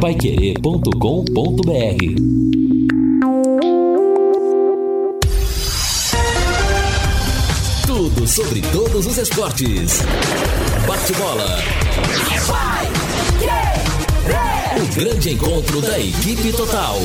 [0.00, 0.90] paiquerê.com.br
[7.86, 10.00] Tudo sobre todos os esportes.
[10.86, 11.58] Bate-bola.
[14.74, 16.96] O grande encontro da equipe total.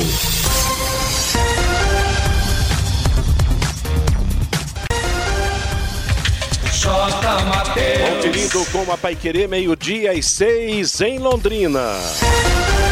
[8.08, 11.98] Conferindo com a Paiquerê, meio-dia e seis em Londrina.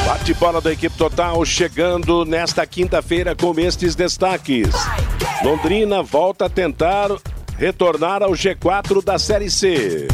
[0.07, 4.69] Bate-bola da equipe total chegando nesta quinta-feira com estes destaques.
[5.43, 7.09] Londrina volta a tentar
[7.57, 10.07] retornar ao G4 da Série C.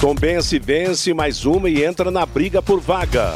[0.00, 3.32] Tombense vence mais uma e entra na briga por vaga.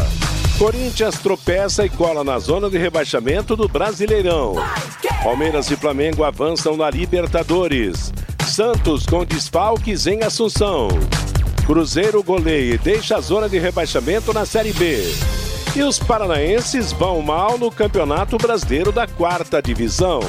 [0.59, 4.55] Corinthians tropeça e cola na zona de rebaixamento do Brasileirão.
[5.23, 8.13] Palmeiras e Flamengo avançam na Libertadores.
[8.47, 10.89] Santos com desfalques em Assunção.
[11.67, 15.46] Cruzeiro goleia e deixa a zona de rebaixamento na Série B.
[15.77, 20.21] E os paranaenses vão mal no Campeonato Brasileiro da Quarta Divisão.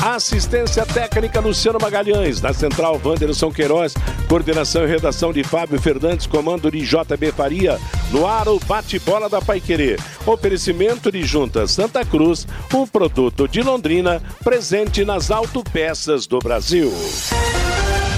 [0.00, 3.92] Assistência técnica Luciano Magalhães, na central Wanderson Queiroz,
[4.28, 7.76] coordenação e redação de Fábio Fernandes, comando de JB Faria,
[8.12, 9.96] no ar o bate-bola da Paiquerê.
[10.24, 16.92] Oferecimento de Junta Santa Cruz, um produto de Londrina, presente nas autopeças do Brasil.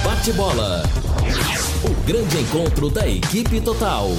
[0.05, 0.83] Bate-bola.
[1.85, 4.11] O grande encontro da equipe total.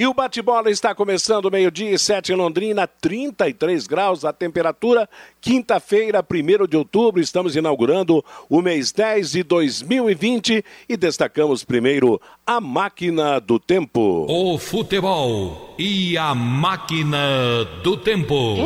[0.00, 5.06] E o bate-bola está começando meio-dia e sete em Londrina, 33 graus a temperatura.
[5.42, 12.62] Quinta-feira, 1 de outubro, estamos inaugurando o mês 10 de 2020 e destacamos primeiro a
[12.62, 14.24] máquina do tempo.
[14.26, 18.56] O futebol e a máquina do tempo.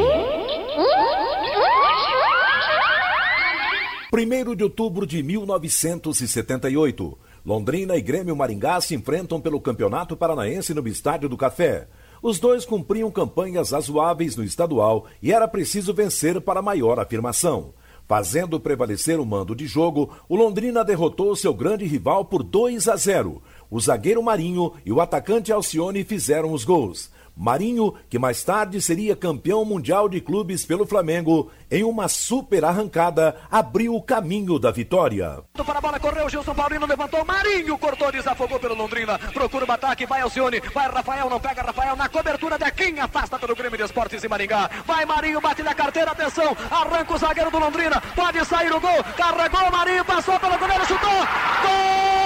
[4.12, 7.23] 1 de outubro de 1978.
[7.44, 11.86] Londrina e Grêmio Maringá se enfrentam pelo Campeonato Paranaense no Estádio do Café.
[12.22, 17.74] Os dois cumpriam campanhas razoáveis no estadual e era preciso vencer para maior afirmação.
[18.08, 22.96] Fazendo prevalecer o mando de jogo, o Londrina derrotou seu grande rival por 2 a
[22.96, 23.42] 0.
[23.70, 27.10] O zagueiro Marinho e o atacante Alcione fizeram os gols.
[27.36, 33.36] Marinho, que mais tarde seria campeão mundial de clubes pelo Flamengo, em uma super arrancada,
[33.50, 35.42] abriu o caminho da vitória.
[35.54, 40.06] Para a bola, correu, Gilson Paulino levantou, Marinho cortou, desafogou pelo Londrina, procura o ataque,
[40.06, 44.22] vai Alcione, vai Rafael, não pega Rafael, na cobertura Dequim, afasta pelo Grêmio de Esportes
[44.22, 48.72] e Maringá, vai Marinho, bate na carteira, atenção, arranca o zagueiro do Londrina, pode sair
[48.72, 52.24] o gol, carregou, Marinho, passou pelo goleiro, chutou, gol!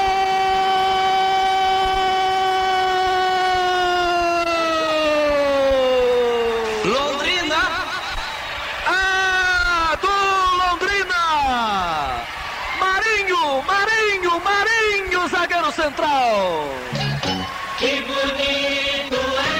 [6.85, 7.57] Londrina!
[8.87, 11.15] Ah, do Londrina!
[12.79, 16.69] Marinho, Marinho, Marinho, zagueiro central!
[17.79, 19.59] Que bonito é!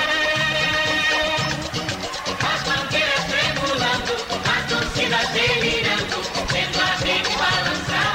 [2.53, 6.19] As bandeiras tremulando, a torcida delirando,
[6.53, 8.13] vendo a rede balançar.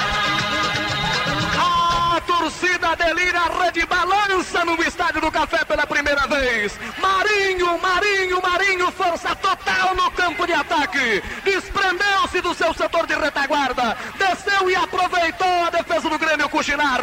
[1.58, 6.78] A torcida delira, a rede balança no estádio do Café pela primeira vez.
[7.00, 11.24] Marinho, Marinho, Marinho, força total no campo de ataque.
[11.44, 13.98] Desprendeu-se do seu setor de retaguarda.
[14.18, 17.02] Desceu e aproveitou a defesa do Grêmio Cuxinar.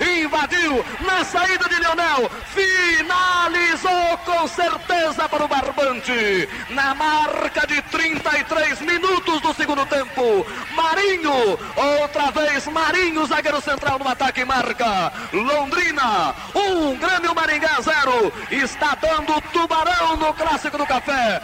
[0.00, 2.30] Invadiu na saída de Leonel.
[2.54, 6.48] Finalizou com certeza para o Barbante.
[6.70, 10.46] Na marca de 33 minutos do segundo tempo.
[10.74, 15.12] Marinho, outra vez Marinho, zagueiro central no ataque marca.
[15.32, 18.32] Londrina, um Grêmio Maringá zero.
[18.50, 21.42] Está dando tubarão no clássico do café.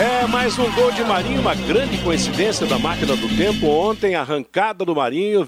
[0.00, 3.66] É mais um gol de Marinho, uma grande coincidência da máquina do tempo.
[3.66, 5.44] Ontem, arrancada do Marinho,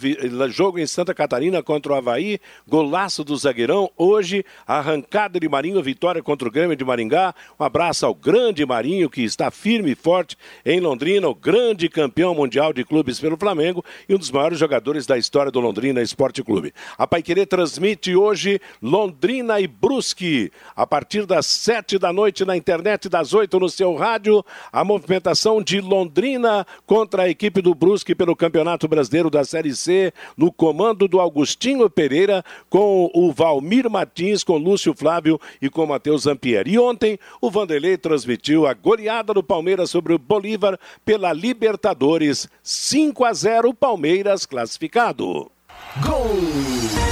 [0.48, 3.88] jogo em Santa Catarina contra o Havaí, golaço do zagueirão.
[3.96, 7.32] Hoje, arrancada de Marinho, vitória contra o Grêmio de Maringá.
[7.60, 12.34] Um abraço ao grande Marinho, que está firme e forte em Londrina, o grande campeão
[12.34, 16.42] mundial de clubes pelo Flamengo e um dos maiores jogadores da história do Londrina Esporte
[16.42, 16.74] Clube.
[16.98, 23.08] A Paiquerê transmite hoje Londrina e Brusque, a partir das sete da noite na internet,
[23.08, 24.39] das oito no seu rádio
[24.72, 30.12] a movimentação de Londrina contra a equipe do Brusque pelo Campeonato Brasileiro da Série C,
[30.36, 36.22] no comando do Augustinho Pereira, com o Valmir Martins, com Lúcio Flávio e com Matheus
[36.22, 36.72] Zampieri.
[36.72, 42.48] E ontem, o Vanderlei transmitiu a goleada do Palmeiras sobre o Bolívar pela Libertadores.
[42.62, 45.50] 5 a 0, Palmeiras classificado.
[46.02, 47.09] Gol!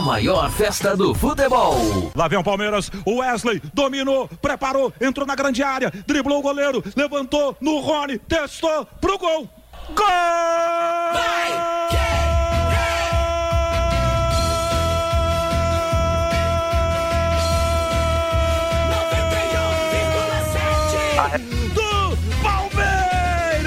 [0.00, 1.76] maior festa do futebol.
[2.14, 6.82] Lá vem o Palmeiras, o Wesley dominou, preparou, entrou na grande área, driblou o goleiro,
[6.94, 9.48] levantou no Rony, testou pro gol.
[9.94, 10.06] Gol!
[11.12, 11.88] Vai!
[11.90, 12.16] Que...
[21.74, 23.66] Do Palmeiras!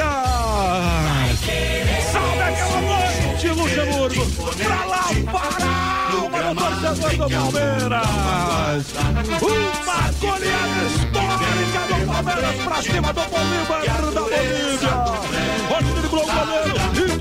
[2.12, 4.26] Salve aquela noite, Luxemburgo!
[4.64, 4.99] Pra lá!
[6.96, 8.08] Torcedor do Palmeiras!
[9.42, 14.96] Uma goleada histórica do Palmeiras pra cima do Bolívar da Bolívia!
[15.70, 16.74] Olha o driblou o goleiro,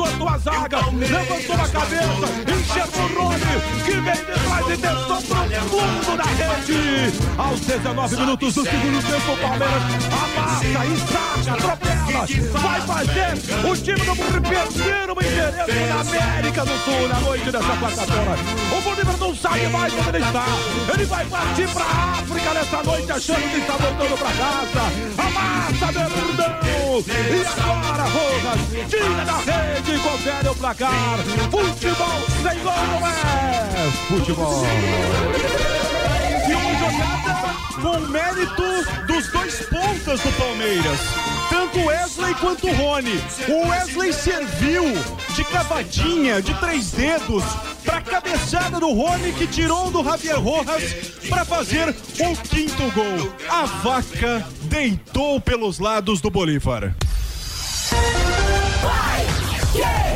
[0.08, 2.28] entortou a zaga, levantou a cabeça,
[2.58, 5.36] enxergou o Rony, que vem de trás e tentou pro
[5.68, 7.12] fundo da rede.
[7.36, 9.82] Aos 19 minutos do segundo tempo, o Palmeiras
[10.12, 16.64] amassa e saca, atropela, vai fazer o time do Burri perder o interesse na América
[16.64, 18.36] do Sul na noite dessa quarta-feira.
[18.76, 20.44] O Bolívar não sabe mais onde ele está.
[20.94, 24.82] Ele vai partir pra África nessa noite, achando que está voltando pra casa.
[25.18, 26.68] Amassa, Verdão!
[26.88, 31.18] E agora, Rojas, tira da rede confere o placar.
[31.50, 33.48] Futebol sem gol não é
[34.08, 34.64] futebol.
[36.48, 41.00] E uma jogada com mérito dos dois pontas do Palmeiras.
[41.50, 43.20] Tanto Wesley quanto Rony.
[43.48, 44.84] O Wesley serviu
[45.34, 47.44] de cavadinha, de três dedos,
[47.84, 50.92] para a cabeçada do Rony que tirou do Javier Rojas
[51.28, 53.32] para fazer o quinto gol.
[53.48, 56.94] A vaca deitou pelos lados do Bolívar.
[59.78, 60.07] Yeah!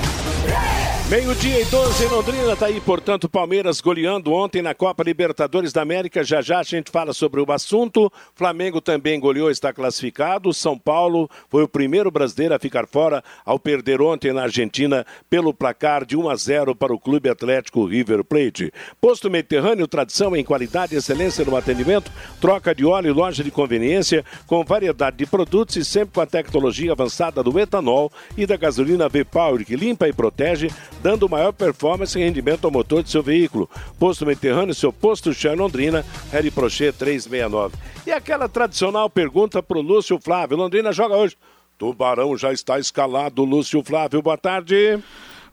[1.12, 5.82] Meio-dia e 12 em Londrina, tá aí, portanto, Palmeiras goleando ontem na Copa Libertadores da
[5.82, 6.24] América.
[6.24, 8.10] Já já a gente fala sobre o assunto.
[8.34, 10.54] Flamengo também goleou, está classificado.
[10.54, 15.52] São Paulo foi o primeiro brasileiro a ficar fora ao perder ontem na Argentina pelo
[15.52, 18.72] placar de 1 a 0 para o Clube Atlético River Plate.
[18.98, 22.10] Posto Mediterrâneo, tradição em qualidade e excelência no atendimento,
[22.40, 26.26] troca de óleo e loja de conveniência com variedade de produtos e sempre com a
[26.26, 30.70] tecnologia avançada do etanol e da gasolina V-Power que limpa e protege
[31.02, 33.68] dando maior performance e rendimento ao motor de seu veículo.
[33.98, 37.76] Posto Mediterrâneo, seu posto Chão Londrina, Harry Prochet 369.
[38.06, 40.56] E aquela tradicional pergunta para o Lúcio Flávio.
[40.56, 41.36] Londrina joga hoje.
[41.76, 43.44] Tubarão já está escalado.
[43.44, 45.02] Lúcio Flávio, boa tarde.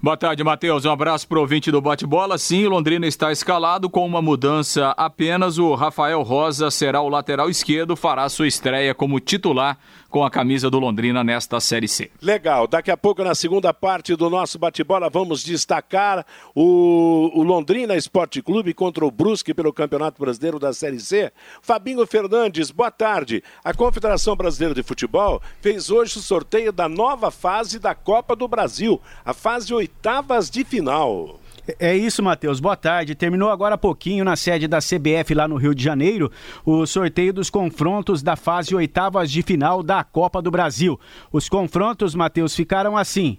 [0.01, 0.85] Boa tarde, Matheus.
[0.85, 2.37] Um abraço para o ouvinte do bate-bola.
[2.37, 5.57] Sim, Londrina está escalado com uma mudança apenas.
[5.57, 9.77] O Rafael Rosa será o lateral esquerdo, fará sua estreia como titular
[10.09, 12.09] com a camisa do Londrina nesta Série C.
[12.21, 12.65] Legal.
[12.65, 16.25] Daqui a pouco, na segunda parte do nosso bate-bola, vamos destacar
[16.55, 21.31] o, o, Londrina Esporte Clube contra o Brusque pelo Campeonato Brasileiro da Série C.
[21.61, 23.43] Fabinho Fernandes, boa tarde.
[23.63, 28.47] A Confederação Brasileira de Futebol fez hoje o sorteio da nova fase da Copa do
[28.47, 31.39] Brasil, a fase oitavas de final.
[31.79, 32.59] É isso, Matheus.
[32.59, 33.15] Boa tarde.
[33.15, 36.31] Terminou agora há pouquinho na sede da CBF lá no Rio de Janeiro
[36.65, 40.99] o sorteio dos confrontos da fase oitavas de final da Copa do Brasil.
[41.31, 43.37] Os confrontos, Matheus, ficaram assim.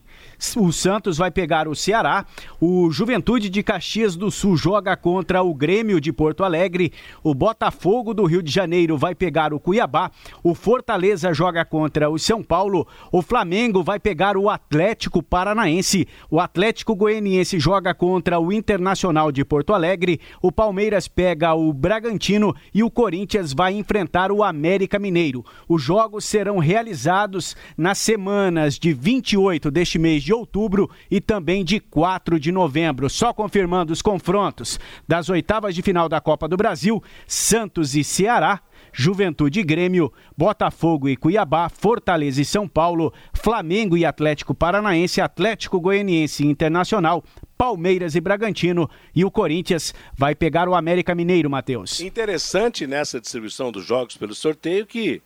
[0.57, 2.25] O Santos vai pegar o Ceará,
[2.61, 8.15] o Juventude de Caxias do Sul joga contra o Grêmio de Porto Alegre, o Botafogo
[8.15, 10.11] do Rio de Janeiro vai pegar o Cuiabá,
[10.43, 16.41] o Fortaleza joga contra o São Paulo, o Flamengo vai pegar o Atlético Paranaense, o
[16.41, 22.83] Atlético Goianiense joga contra o Internacional de Porto Alegre, o Palmeiras pega o Bragantino e
[22.83, 25.45] o Corinthians vai enfrentar o América Mineiro.
[25.69, 31.79] Os jogos serão realizados nas semanas de 28 deste mês de outubro e também de
[31.79, 33.09] 4 de novembro.
[33.09, 38.61] Só confirmando os confrontos das oitavas de final da Copa do Brasil: Santos e Ceará.
[38.93, 45.81] Juventude e Grêmio, Botafogo e Cuiabá, Fortaleza e São Paulo, Flamengo e Atlético Paranaense, Atlético
[45.81, 47.23] Goianiense e Internacional,
[47.57, 52.01] Palmeiras e Bragantino e o Corinthians vai pegar o América Mineiro, Matheus.
[52.01, 55.23] Interessante nessa distribuição dos jogos pelo sorteio que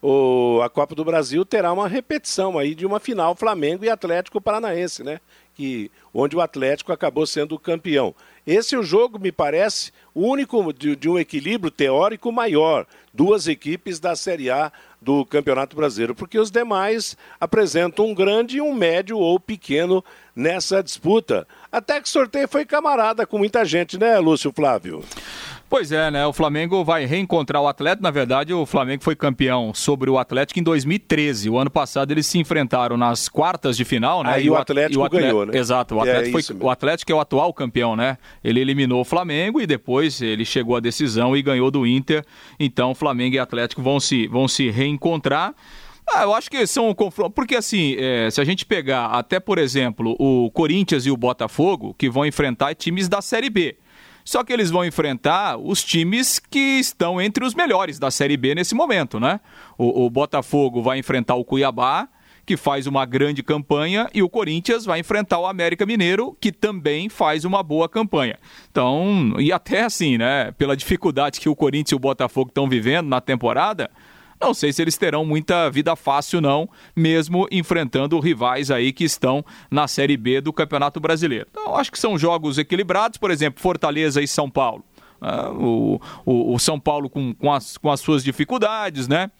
[0.00, 4.40] o, a Copa do Brasil terá uma repetição aí de uma final Flamengo e Atlético
[4.40, 5.20] Paranaense, né?
[5.54, 8.14] Que, onde o Atlético acabou sendo o campeão.
[8.46, 12.86] Esse é o jogo, me parece, único de, de um equilíbrio teórico maior.
[13.12, 18.72] Duas equipes da Série A do Campeonato Brasileiro, porque os demais apresentam um grande, um
[18.72, 21.46] médio ou pequeno nessa disputa.
[21.70, 25.02] Até que o sorteio foi camarada com muita gente, né, Lúcio Flávio?
[25.68, 26.26] Pois é, né?
[26.26, 28.02] O Flamengo vai reencontrar o Atlético.
[28.02, 31.50] Na verdade, o Flamengo foi campeão sobre o Atlético em 2013.
[31.50, 34.32] O ano passado eles se enfrentaram nas quartas de final, né?
[34.32, 35.58] Aí e o Atlético, o Atlético ganhou, né?
[35.58, 35.96] Exato.
[35.96, 38.16] O Atlético, é foi, o Atlético é o atual campeão, né?
[38.42, 42.24] Ele eliminou o Flamengo e depois ele chegou à decisão e ganhou do Inter.
[42.58, 45.54] Então, Flamengo e Atlético vão se, vão se reencontrar.
[46.10, 47.34] Ah, eu acho que são confrontos.
[47.34, 51.94] Porque, assim, é, se a gente pegar até, por exemplo, o Corinthians e o Botafogo,
[51.98, 53.76] que vão enfrentar times da Série B.
[54.28, 58.54] Só que eles vão enfrentar os times que estão entre os melhores da Série B
[58.54, 59.40] nesse momento, né?
[59.78, 62.06] O, o Botafogo vai enfrentar o Cuiabá,
[62.44, 67.08] que faz uma grande campanha, e o Corinthians vai enfrentar o América Mineiro, que também
[67.08, 68.38] faz uma boa campanha.
[68.70, 70.52] Então, e até assim, né?
[70.58, 73.90] Pela dificuldade que o Corinthians e o Botafogo estão vivendo na temporada,
[74.40, 79.44] não sei se eles terão muita vida fácil, não, mesmo enfrentando rivais aí que estão
[79.70, 81.46] na Série B do Campeonato Brasileiro.
[81.50, 84.84] Então, acho que são jogos equilibrados, por exemplo, Fortaleza e São Paulo.
[85.20, 89.30] Ah, o, o, o, São Paulo com, com, as, com as suas dificuldades, né?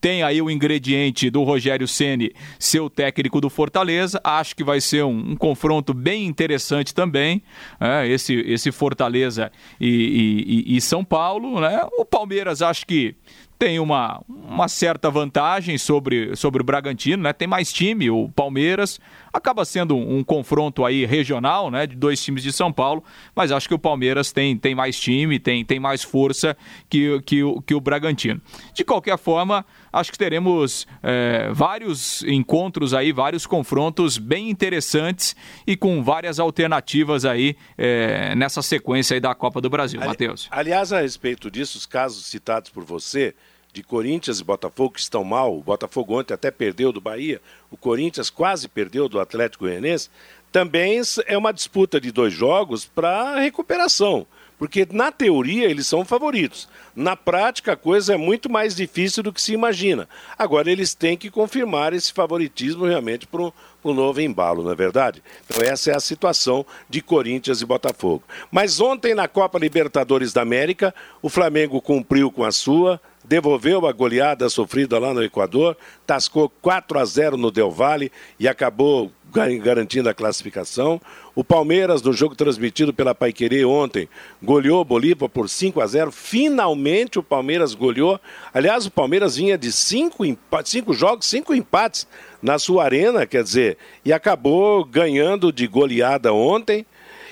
[0.00, 4.20] Tem aí o ingrediente do Rogério Ceni, seu técnico do Fortaleza.
[4.22, 7.42] Acho que vai ser um, um confronto bem interessante também.
[7.80, 11.86] É, esse, esse Fortaleza e, e, e, São Paulo, né?
[11.96, 13.14] O Palmeiras acho que
[13.58, 17.32] tem uma, uma certa vantagem sobre, sobre o Bragantino, né?
[17.32, 19.00] Tem mais time, o Palmeiras.
[19.32, 21.86] Acaba sendo um, um, confronto aí regional, né?
[21.86, 23.02] De dois times de São Paulo,
[23.34, 26.56] mas acho que o Palmeiras tem, tem mais time, tem, tem mais força
[26.88, 28.40] que, que, que o Bragantino.
[28.74, 35.76] De qualquer forma, acho que teremos é, vários encontros aí, vários confrontos bem interessantes e
[35.76, 40.48] com várias alternativas aí é, nessa sequência aí da Copa do Brasil, Ali, Matheus.
[40.50, 43.34] Aliás, a respeito disso, os casos citados por você
[43.72, 47.76] de Corinthians e Botafogo que estão mal, o Botafogo ontem até perdeu do Bahia, o
[47.76, 50.10] Corinthians quase perdeu do Atlético Goianiense,
[50.50, 54.26] também é uma disputa de dois jogos para recuperação.
[54.58, 56.68] Porque na teoria eles são favoritos.
[56.94, 60.08] Na prática a coisa é muito mais difícil do que se imagina.
[60.36, 63.52] Agora eles têm que confirmar esse favoritismo realmente para
[63.84, 65.22] um novo embalo, não é verdade?
[65.46, 68.24] Então essa é a situação de Corinthians e Botafogo.
[68.50, 73.92] Mas ontem na Copa Libertadores da América, o Flamengo cumpriu com a sua, devolveu a
[73.92, 80.08] goleada sofrida lá no Equador, tascou 4 a 0 no Del Valle e acabou garantindo
[80.08, 81.00] a classificação.
[81.34, 84.08] O Palmeiras, no jogo transmitido pela Paiquerê ontem,
[84.42, 86.10] goleou o Bolívar por 5 a 0.
[86.10, 88.18] Finalmente o Palmeiras goleou.
[88.52, 90.24] Aliás, o Palmeiras vinha de cinco,
[90.64, 92.06] cinco jogos, cinco empates
[92.42, 96.86] na sua arena, quer dizer, e acabou ganhando de goleada ontem.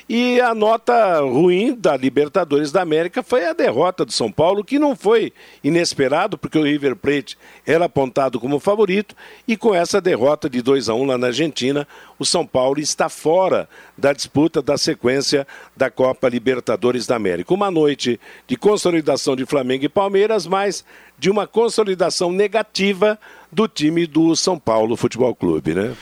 [0.08, 4.78] E a nota ruim da Libertadores da América foi a derrota do São Paulo, que
[4.78, 5.32] não foi
[5.64, 7.36] inesperado, porque o River Plate
[7.66, 9.16] era apontado como favorito,
[9.48, 11.88] e com essa derrota de 2 a 1 lá na Argentina,
[12.20, 15.44] o São Paulo está fora da disputa da sequência
[15.76, 17.52] da Copa Libertadores da América.
[17.52, 20.84] Uma noite de consolidação de Flamengo e Palmeiras, mas
[21.18, 23.18] de uma consolidação negativa
[23.50, 25.96] do time do São Paulo Futebol Clube, né?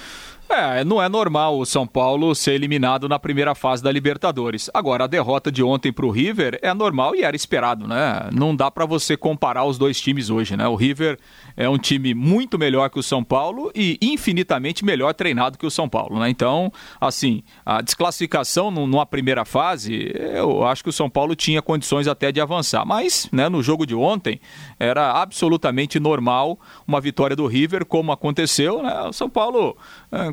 [0.57, 4.71] É, não é normal o São Paulo ser eliminado na primeira fase da Libertadores.
[4.73, 8.31] Agora, a derrota de ontem para o River é normal e era esperado, né?
[8.33, 10.69] Não dá para você comparar os dois times hoje, né?
[10.69, 11.19] O River
[11.57, 15.71] é um time muito melhor que o São Paulo e infinitamente melhor treinado que o
[15.71, 16.31] São Paulo, né?
[16.31, 22.07] Então, assim, a desclassificação numa primeira fase, eu acho que o São Paulo tinha condições
[22.07, 22.87] até de avançar.
[22.87, 24.41] Mas, né, no jogo de ontem,
[24.79, 29.03] era absolutamente normal uma vitória do River, como aconteceu, né?
[29.09, 29.77] O São Paulo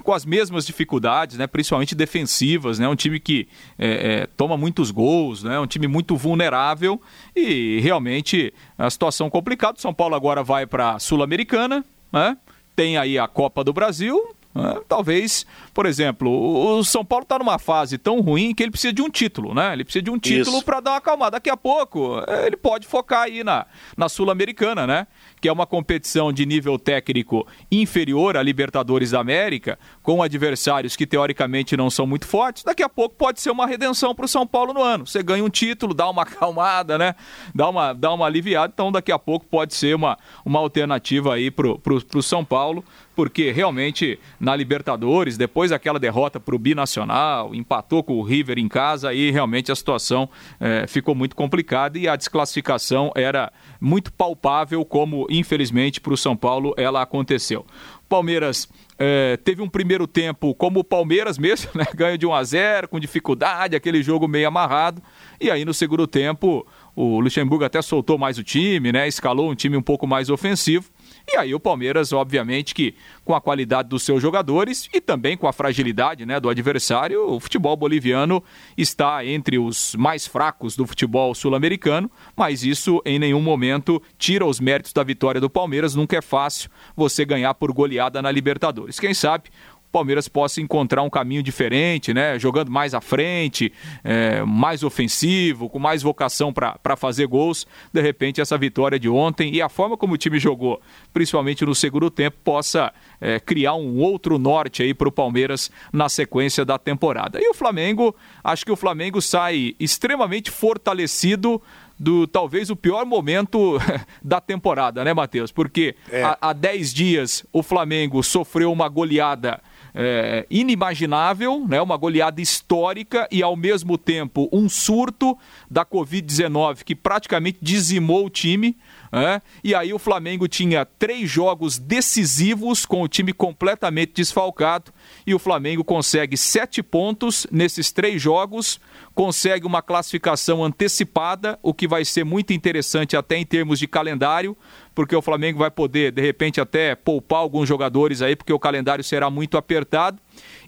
[0.04, 3.48] com as mesmas dificuldades, né, principalmente defensivas, né, um time que
[3.78, 7.02] é, é, toma muitos gols, né, um time muito vulnerável
[7.36, 9.80] e realmente a situação complicada.
[9.80, 12.38] São Paulo agora vai para a Sul-Americana, né,
[12.76, 17.58] tem aí a Copa do Brasil, né, Talvez, por exemplo, o São Paulo está numa
[17.58, 19.72] fase tão ruim que ele precisa de um título, né?
[19.72, 21.32] Ele precisa de um título para dar uma acalmada.
[21.32, 25.08] Daqui a pouco ele pode focar aí na, na Sul-Americana, né?
[25.42, 31.08] Que é uma competição de nível técnico inferior à Libertadores da América, com adversários que
[31.08, 34.46] teoricamente não são muito fortes, daqui a pouco pode ser uma redenção para o São
[34.46, 35.08] Paulo no ano.
[35.08, 37.16] Você ganha um título, dá uma acalmada, né?
[37.56, 41.50] Dá uma, dá uma aliviada, então daqui a pouco pode ser uma, uma alternativa aí
[41.50, 48.04] para o São Paulo porque realmente na Libertadores, depois daquela derrota para o Binacional, empatou
[48.04, 50.30] com o River em casa, aí realmente a situação
[50.60, 56.36] é, ficou muito complicada e a desclassificação era muito palpável, como infelizmente para o São
[56.36, 57.66] Paulo ela aconteceu.
[58.10, 58.68] Palmeiras
[59.00, 61.86] é, teve um primeiro tempo como o Palmeiras mesmo, né?
[61.96, 65.02] ganho de 1 a 0 com dificuldade, aquele jogo meio amarrado.
[65.40, 69.08] E aí no segundo tempo o Luxemburgo até soltou mais o time, né?
[69.08, 70.90] escalou um time um pouco mais ofensivo.
[71.34, 75.48] E aí o Palmeiras, obviamente, que com a qualidade dos seus jogadores e também com
[75.48, 78.44] a fragilidade né, do adversário, o futebol boliviano
[78.78, 84.60] está entre os mais fracos do futebol sul-americano, mas isso em nenhum momento tira os
[84.60, 85.96] méritos da vitória do Palmeiras.
[85.96, 89.00] Nunca é fácil você ganhar por goleada na Libertadores.
[89.00, 89.46] Quem sabe
[89.92, 92.40] Palmeiras possa encontrar um caminho diferente, né?
[92.40, 93.72] Jogando mais à frente,
[94.04, 97.68] é, mais ofensivo, com mais vocação para fazer gols.
[97.92, 100.82] De repente, essa vitória de ontem e a forma como o time jogou,
[101.14, 106.08] principalmente no segundo tempo, possa é, criar um outro norte aí para o Palmeiras na
[106.08, 107.40] sequência da temporada.
[107.42, 111.62] E o Flamengo, acho que o Flamengo sai extremamente fortalecido
[112.02, 113.78] do talvez o pior momento
[114.24, 115.52] da temporada, né, Matheus?
[115.52, 116.24] Porque é.
[116.42, 119.62] há 10 dias o Flamengo sofreu uma goleada
[119.94, 121.82] é, inimaginável, né?
[121.82, 125.38] uma goleada histórica e, ao mesmo tempo, um surto
[125.70, 128.78] da Covid-19 que praticamente dizimou o time.
[129.12, 129.42] Né?
[129.64, 134.92] E aí o Flamengo tinha três jogos decisivos com o time completamente desfalcado
[135.28, 138.80] e o Flamengo consegue sete pontos nesses três jogos,
[139.14, 144.56] consegue uma classificação antecipada, o que vai ser muito interessante até em termos de calendário,
[144.96, 149.04] porque o Flamengo vai poder, de repente, até poupar alguns jogadores aí, porque o calendário
[149.04, 150.20] será muito apertado.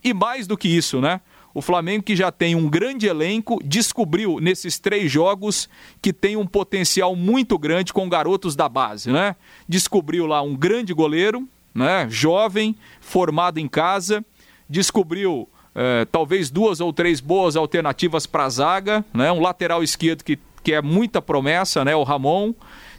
[0.04, 1.22] E mais do que isso, né?
[1.54, 5.70] O Flamengo, que já tem um grande elenco, descobriu nesses três jogos
[6.02, 9.36] que tem um potencial muito grande com garotos da base, né?
[9.68, 12.08] Descobriu lá um grande goleiro, né?
[12.10, 14.26] Jovem, formado em casa,
[14.68, 19.32] descobriu é, talvez duas ou três boas alternativas para a zaga, né?
[19.32, 21.96] Um lateral esquerdo que, que é muita promessa, né?
[21.96, 22.54] O Ramon.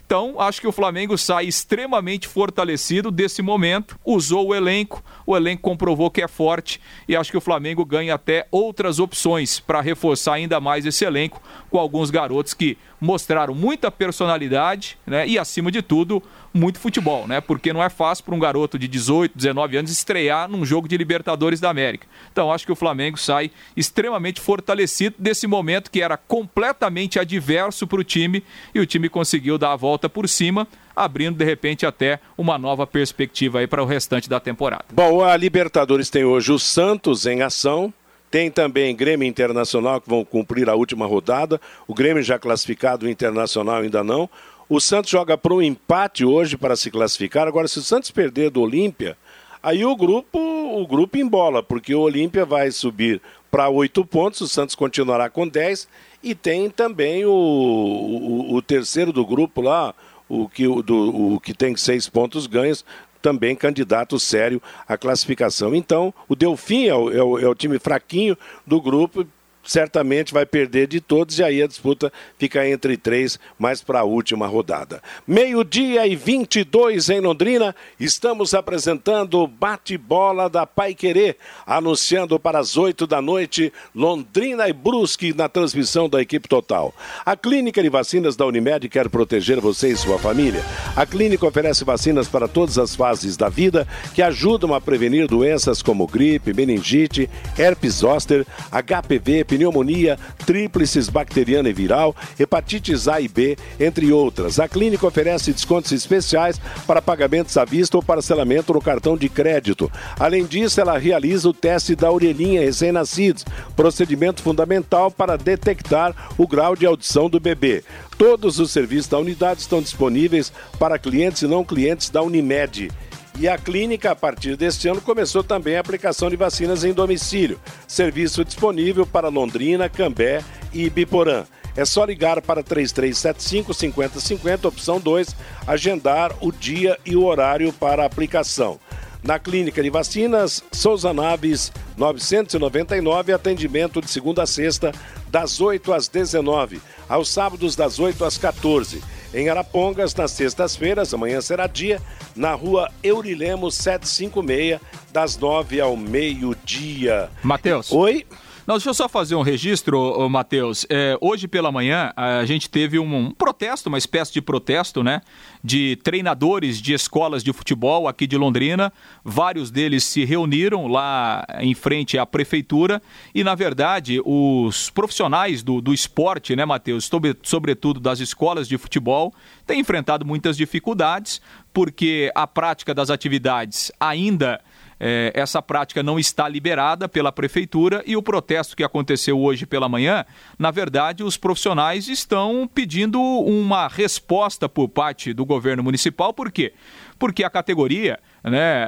[0.05, 5.63] Então, acho que o Flamengo sai extremamente fortalecido desse momento, usou o elenco, o elenco
[5.63, 10.33] comprovou que é forte e acho que o Flamengo ganha até outras opções para reforçar
[10.33, 11.41] ainda mais esse elenco
[11.75, 17.41] com alguns garotos que mostraram muita personalidade né, e, acima de tudo, muito futebol, né?
[17.41, 20.95] Porque não é fácil para um garoto de 18, 19 anos estrear num jogo de
[20.95, 22.07] Libertadores da América.
[22.31, 27.99] Então acho que o Flamengo sai extremamente fortalecido desse momento que era completamente adverso para
[27.99, 28.41] o time
[28.73, 30.65] e o time conseguiu dar a volta por cima
[30.95, 34.85] abrindo de repente até uma nova perspectiva aí para o restante da temporada.
[34.93, 37.93] Bom, a Libertadores tem hoje o Santos em ação,
[38.35, 41.57] tem também Grêmio Internacional que vão cumprir a última rodada.
[41.87, 44.29] O Grêmio já classificado, o Internacional ainda não.
[44.67, 47.47] O Santos joga para um empate hoje para se classificar.
[47.47, 49.17] Agora, se o Santos perder do Olímpia,
[49.63, 54.49] aí o grupo, o grupo embola, porque o Olímpia vai subir para oito pontos, o
[54.49, 55.87] Santos continuará com dez
[56.21, 59.95] e tem também o, o, o terceiro do grupo lá,
[60.27, 62.83] o que, do, o que tem seis pontos ganhos,
[63.25, 65.73] também candidato sério à classificação.
[65.73, 69.25] Então, o Delfim é o, é o, é o time fraquinho do grupo,
[69.65, 74.03] certamente vai perder de todos e aí a disputa fica entre três, mais para a
[74.03, 75.01] última rodada.
[75.27, 82.77] Meio-dia e 22 em Londrina, estamos apresentando o bate-bola da Pai Querer, anunciando para as
[82.77, 86.93] oito da noite Londrina e Brusque na transmissão da equipe total.
[87.25, 90.63] A Clínica de Vacinas da Unimed quer proteger você e sua família.
[90.95, 95.81] A clínica oferece vacinas para todas as fases da vida que ajudam a prevenir doenças
[95.81, 103.57] como gripe, meningite, herpes zoster, HPV, pneumonia, tríplices bacteriana e viral, hepatites A e B,
[103.79, 104.59] entre outras.
[104.59, 109.91] A clínica oferece descontos especiais para pagamentos à vista ou parcelamento no cartão de crédito.
[110.19, 116.75] Além disso, ela realiza o teste da orelhinha recém-nascidos, procedimento fundamental para detectar o grau
[116.75, 117.83] de audição do bebê.
[118.17, 122.89] Todos os serviços da unidade estão disponíveis para clientes e não clientes da Unimed.
[123.37, 127.59] E a clínica, a partir deste ano, começou também a aplicação de vacinas em domicílio.
[127.85, 130.41] Serviço disponível para Londrina, Cambé
[130.73, 131.43] e Biporã.
[131.75, 135.35] É só ligar para 3375 5050, opção 2,
[135.67, 138.79] agendar o dia e o horário para a aplicação.
[139.21, 144.93] Na Clínica de Vacinas, Souza Naves 999, atendimento de segunda a sexta,
[145.29, 149.01] das 8 às 19, aos sábados das 8 às 14
[149.35, 152.01] em Arapongas, nas sextas-feiras, amanhã será dia,
[152.33, 154.79] na rua Eurilemos 756,
[155.11, 157.29] das 9 ao meio-dia.
[157.43, 157.91] Matheus.
[157.91, 158.25] Oi?
[158.67, 160.87] Não, deixa eu só fazer um registro, Matheus.
[160.89, 165.21] É, hoje pela manhã a gente teve um, um, protesto, uma espécie de protesto, né?
[165.63, 168.91] De treinadores de escolas de futebol aqui de Londrina.
[169.23, 172.99] Vários deles se reuniram lá em frente à prefeitura
[173.35, 177.05] e, na verdade, os profissionais do, do esporte, né, Matheus?
[177.05, 179.31] Sobre, sobretudo das escolas de futebol,
[179.67, 181.39] têm enfrentado muitas dificuldades
[181.71, 184.59] porque a prática das atividades ainda
[184.99, 189.89] é, essa prática não está liberada pela prefeitura e o protesto que aconteceu hoje pela
[189.89, 190.25] manhã,
[190.57, 196.73] na verdade, os profissionais estão pedindo uma resposta por parte do governo municipal, por quê?
[197.17, 198.85] Porque a categoria né,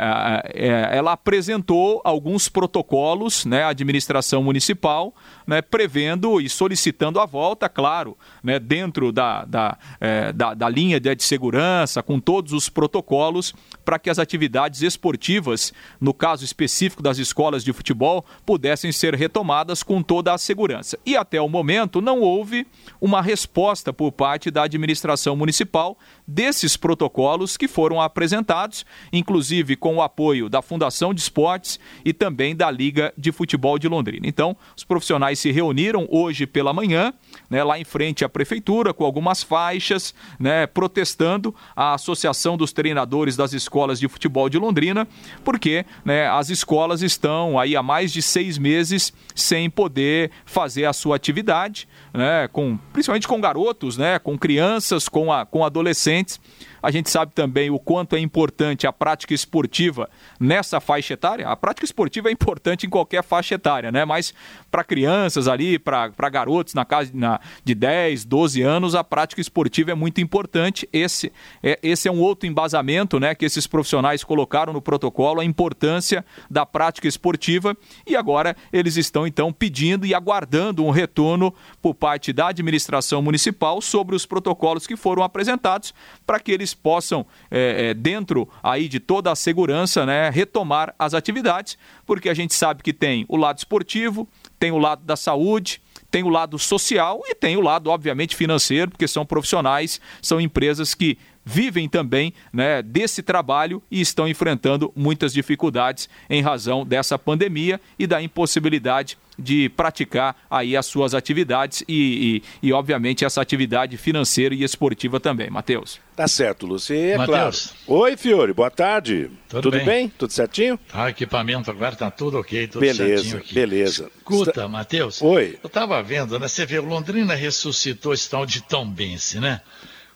[0.54, 5.13] é, ela apresentou alguns protocolos, né, à administração municipal,
[5.48, 11.00] né, prevendo e solicitando a volta, claro, né, dentro da, da, é, da, da, linha
[11.00, 13.54] de segurança, com todos os protocolos,
[13.88, 19.82] para que as atividades esportivas, no caso específico das escolas de futebol, pudessem ser retomadas
[19.82, 21.00] com toda a segurança.
[21.06, 22.67] E até o momento não houve
[23.00, 25.97] uma resposta por parte da administração municipal
[26.28, 32.54] desses protocolos que foram apresentados, inclusive com o apoio da Fundação de Esportes e também
[32.54, 34.28] da Liga de Futebol de Londrina.
[34.28, 37.13] Então, os profissionais se reuniram hoje pela manhã,
[37.50, 43.38] né, lá em frente à prefeitura, com algumas faixas, né, protestando a Associação dos Treinadores
[43.38, 45.08] das Escolas de Futebol de Londrina,
[45.44, 50.94] porque né, as escolas estão aí há mais de seis meses sem poder fazer a
[50.94, 56.39] sua atividade, né, com, principalmente com garotos, né, com crianças, com, a, com adolescentes.
[56.82, 61.47] A gente sabe também o quanto é importante a prática esportiva nessa faixa etária.
[61.47, 64.06] A prática esportiva é importante em qualquer faixa etária, né?
[64.06, 64.34] Mas
[64.71, 69.91] para crianças ali, para garotos na casa na, de 10, 12 anos, a prática esportiva
[69.91, 70.88] é muito importante.
[70.93, 75.45] Esse é, esse é um outro embasamento né, que esses profissionais colocaram no protocolo, a
[75.45, 77.75] importância da prática esportiva.
[78.06, 83.82] E agora eles estão então pedindo e aguardando um retorno por parte da administração municipal
[83.82, 85.93] sobre os protocolos que foram apresentados
[86.26, 91.13] para que eles possam, é, é, dentro aí de toda a segurança, né, retomar as
[91.13, 94.28] atividades, porque a gente sabe que tem o lado esportivo,
[94.60, 98.91] tem o lado da saúde, tem o lado social e tem o lado, obviamente, financeiro,
[98.91, 105.31] porque são profissionais, são empresas que vivem também né, desse trabalho e estão enfrentando muitas
[105.31, 112.41] dificuldades em razão dessa pandemia e da impossibilidade de praticar aí as suas atividades e,
[112.62, 115.49] e, e obviamente, essa atividade financeira e esportiva também.
[115.49, 115.99] Matheus.
[116.15, 116.95] Tá certo, Lúcio.
[116.95, 117.73] É Mateus.
[117.86, 118.01] claro.
[118.01, 119.29] Oi, Fiore, boa tarde.
[119.47, 119.86] Tudo, tudo bem?
[119.86, 120.10] bem?
[120.10, 120.77] Tudo certinho?
[120.91, 123.53] Ah, equipamento agora tá tudo ok, tudo beleza, certinho aqui.
[123.53, 124.67] Beleza, Escuta, Está...
[124.67, 125.21] Matheus.
[125.21, 125.57] Oi.
[125.63, 126.47] Eu tava vendo, né?
[126.47, 129.62] Você vê, Londrina ressuscitou esse tal de Tombense, né?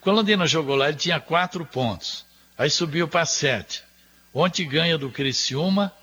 [0.02, 2.26] Quando Londrina jogou lá, ele tinha quatro pontos.
[2.58, 3.84] Aí subiu para sete.
[4.34, 5.94] Ontem ganha do Criciúma,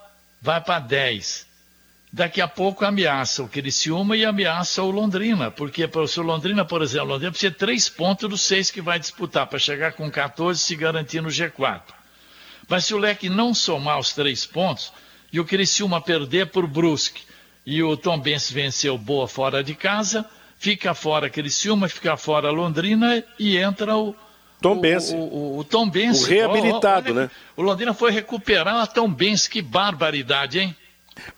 [0.40, 1.46] vai para dez.
[2.12, 6.80] Daqui a pouco ameaça o Criciúma e ameaça o Londrina, porque se o Londrina, por
[6.80, 10.64] exemplo, Londrina precisa três pontos dos seis que vai disputar para chegar com 14 e
[10.64, 11.82] se garantir no G4.
[12.66, 14.92] Mas se o Leque não somar os três pontos
[15.32, 17.22] e o Criciúma perder por Brusque
[17.66, 20.24] e o Tom Benz venceu Boa fora de casa,
[20.58, 24.14] fica fora Criciúma, fica fora Londrina e entra o
[24.60, 25.12] Tom Benz.
[25.12, 26.22] O, o, o, Tom Benz.
[26.22, 27.30] O reabilitado, né?
[27.56, 30.76] O Londrina foi recuperar a Tom Benz, que barbaridade, hein?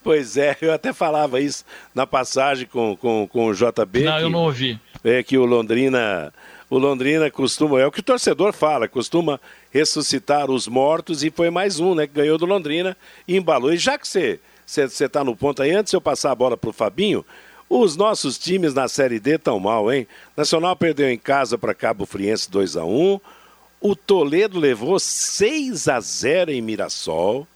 [0.03, 4.05] Pois é, eu até falava isso na passagem com, com, com o JB.
[4.05, 4.79] Não, que, eu não ouvi.
[5.03, 6.33] É que o Londrina,
[6.69, 11.51] o Londrina costuma, é o que o torcedor fala, costuma ressuscitar os mortos e foi
[11.51, 13.73] mais um, né, que ganhou do Londrina e embalou.
[13.73, 16.71] E já que você está no ponto aí, antes de eu passar a bola para
[16.71, 17.25] o Fabinho,
[17.71, 20.05] os nossos times na Série D estão mal, hein?
[20.37, 23.21] Nacional perdeu em casa para Cabo Friense 2 a 1
[23.81, 27.47] O Toledo levou 6 a 0 em Mirassol.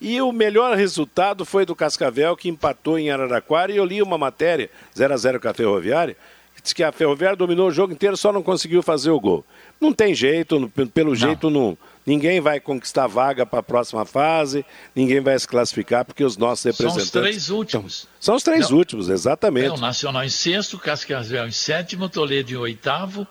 [0.00, 3.70] E o melhor resultado foi do Cascavel, que empatou em Araraquara.
[3.70, 6.16] E eu li uma matéria, 0 a 0 com a Ferroviária,
[6.56, 9.44] que diz que a Ferroviária dominou o jogo inteiro, só não conseguiu fazer o gol.
[9.78, 11.76] Não tem jeito, pelo jeito não.
[12.08, 14.64] Ninguém vai conquistar vaga para a próxima fase,
[14.96, 17.10] ninguém vai se classificar, porque os nossos representantes.
[17.10, 18.08] São os três últimos.
[18.18, 18.78] São os três Não.
[18.78, 19.66] últimos, exatamente.
[19.66, 23.26] É, o Nacional em sexto, Cascavel em sétimo, Toledo em oitavo.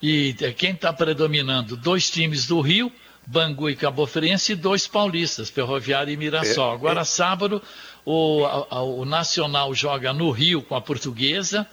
[0.00, 1.76] E quem está predominando?
[1.76, 2.92] Dois times do Rio,
[3.26, 6.70] Bangu e Cabo Friense, e dois paulistas, Ferroviário e Mirassol.
[6.70, 7.04] É, Agora, é...
[7.04, 7.60] sábado,
[8.04, 11.66] o, a, o Nacional joga no Rio com a Portuguesa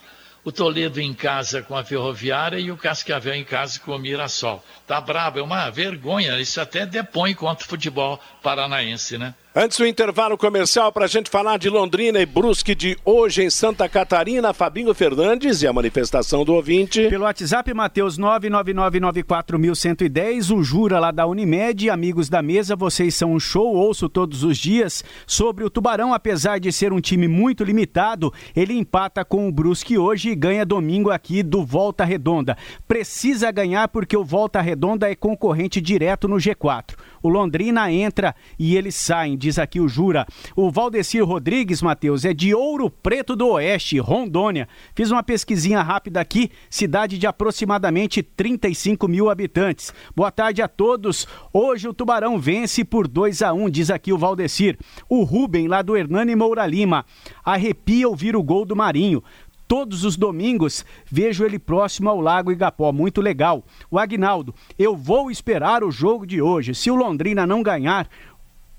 [0.48, 4.64] o Toledo em casa com a Ferroviária e o Cascavel em casa com o Mirassol.
[4.88, 9.36] Tá bravo, é uma vergonha, isso até depõe contra o futebol paranaense, né?
[9.60, 13.50] Antes do intervalo comercial, para a gente falar de Londrina e Brusque de hoje em
[13.50, 17.10] Santa Catarina, Fabinho Fernandes e a manifestação do ouvinte.
[17.10, 23.39] Pelo WhatsApp, Matheus 99994110, o Jura lá da Unimed, amigos da mesa, vocês são um
[23.39, 25.04] show, ouço todos os dias.
[25.26, 29.98] Sobre o Tubarão, apesar de ser um time muito limitado, ele empata com o Brusque
[29.98, 32.56] hoje e ganha domingo aqui do Volta Redonda.
[32.88, 36.93] Precisa ganhar porque o Volta Redonda é concorrente direto no G4.
[37.28, 40.26] O Londrina entra e eles saem, diz aqui o Jura.
[40.56, 44.66] O Valdecir Rodrigues, Matheus, é de Ouro Preto do Oeste, Rondônia.
[44.96, 49.94] Fiz uma pesquisinha rápida aqui, cidade de aproximadamente 35 mil habitantes.
[50.16, 51.28] Boa tarde a todos.
[51.52, 54.78] Hoje o Tubarão vence por 2 a 1 diz aqui o Valdecir.
[55.10, 57.06] O Rubem, lá do Hernani Moura Lima.
[57.44, 59.22] Arrepia ouvir o gol do Marinho
[59.68, 62.92] todos os domingos vejo ele próximo ao Lago Igapó.
[62.92, 63.64] Muito legal.
[63.92, 66.74] O Agnaldo, eu vou esperar o jogo de hoje.
[66.74, 68.10] Se o Londrina não ganhar,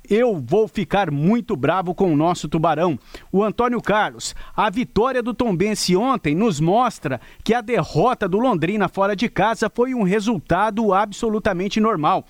[0.08, 2.98] eu vou ficar muito bravo com o nosso tubarão.
[3.30, 8.88] O Antônio Carlos, a vitória do Tombense ontem nos mostra que a derrota do Londrina
[8.88, 12.24] fora de casa foi um resultado absolutamente normal.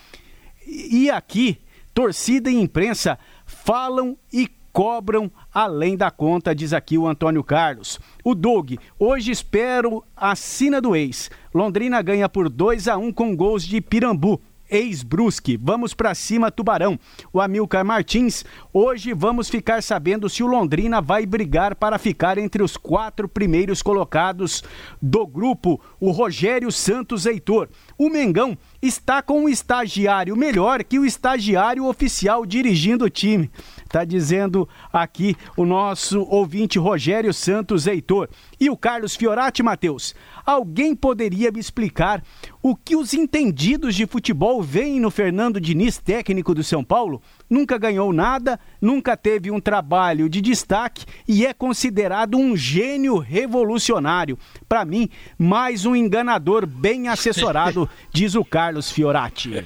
[0.66, 1.58] E aqui,
[1.94, 7.98] torcida e imprensa falam e cobram além da conta, diz aqui o Antônio Carlos.
[8.22, 11.32] O Doug, hoje espero a sina do ex.
[11.52, 15.56] Londrina ganha por 2 a 1 com gols de Pirambu ex-Brusque.
[15.56, 16.98] Vamos para cima, Tubarão.
[17.32, 22.62] O Amilcar Martins, hoje vamos ficar sabendo se o Londrina vai brigar para ficar entre
[22.62, 24.62] os quatro primeiros colocados
[25.00, 25.80] do grupo.
[25.98, 27.68] O Rogério Santos Heitor.
[28.00, 33.50] O Mengão está com um estagiário melhor que o estagiário oficial dirigindo o time.
[33.84, 38.28] Está dizendo aqui o nosso ouvinte Rogério Santos Heitor.
[38.60, 40.14] E o Carlos Fiorati, Matheus,
[40.46, 42.22] alguém poderia me explicar
[42.62, 47.20] o que os entendidos de futebol veem no Fernando Diniz, técnico do São Paulo?
[47.48, 54.38] Nunca ganhou nada, nunca teve um trabalho de destaque e é considerado um gênio revolucionário.
[54.68, 55.08] Para mim,
[55.38, 59.64] mais um enganador bem assessorado, diz o Carlos Fiorati.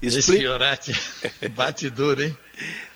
[0.00, 0.92] Esse Fiorati
[1.56, 2.36] bate duro, hein?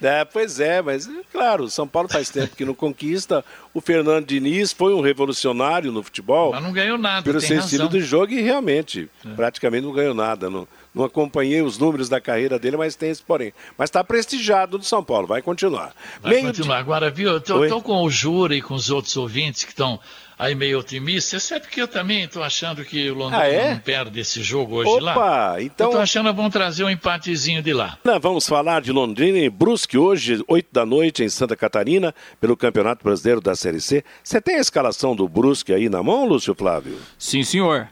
[0.00, 3.44] É, pois é, mas claro, o São Paulo faz tempo que não conquista.
[3.74, 6.52] O Fernando Diniz foi um revolucionário no futebol.
[6.52, 7.22] Mas não ganhou nada.
[7.22, 7.68] Pelo tem seu razão.
[7.68, 9.34] estilo de jogo e realmente, é.
[9.34, 10.48] praticamente não ganhou nada.
[10.48, 13.52] Não, não acompanhei os números da carreira dele, mas tem esse porém.
[13.76, 15.94] Mas está prestigiado do São Paulo, vai continuar.
[16.20, 16.76] Vai Meio continuar.
[16.76, 16.80] De...
[16.80, 20.00] Agora, viu, eu estou com o Júri e com os outros ouvintes que estão
[20.38, 21.38] aí meio otimista.
[21.38, 23.74] Você sabe que eu também estou achando que o Londrina ah, é?
[23.74, 25.62] não perde esse jogo hoje Opa, lá.
[25.62, 25.86] então...
[25.86, 27.98] Eu estou achando que vão trazer um empatezinho de lá.
[28.04, 32.56] Não, vamos falar de Londrina e Brusque hoje, 8 da noite, em Santa Catarina, pelo
[32.56, 34.04] Campeonato Brasileiro da Série C.
[34.22, 36.98] Você tem a escalação do Brusque aí na mão, Lúcio Flávio?
[37.18, 37.88] Sim, senhor.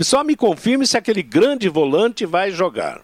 [0.00, 3.00] Só me confirme se aquele grande volante vai jogar.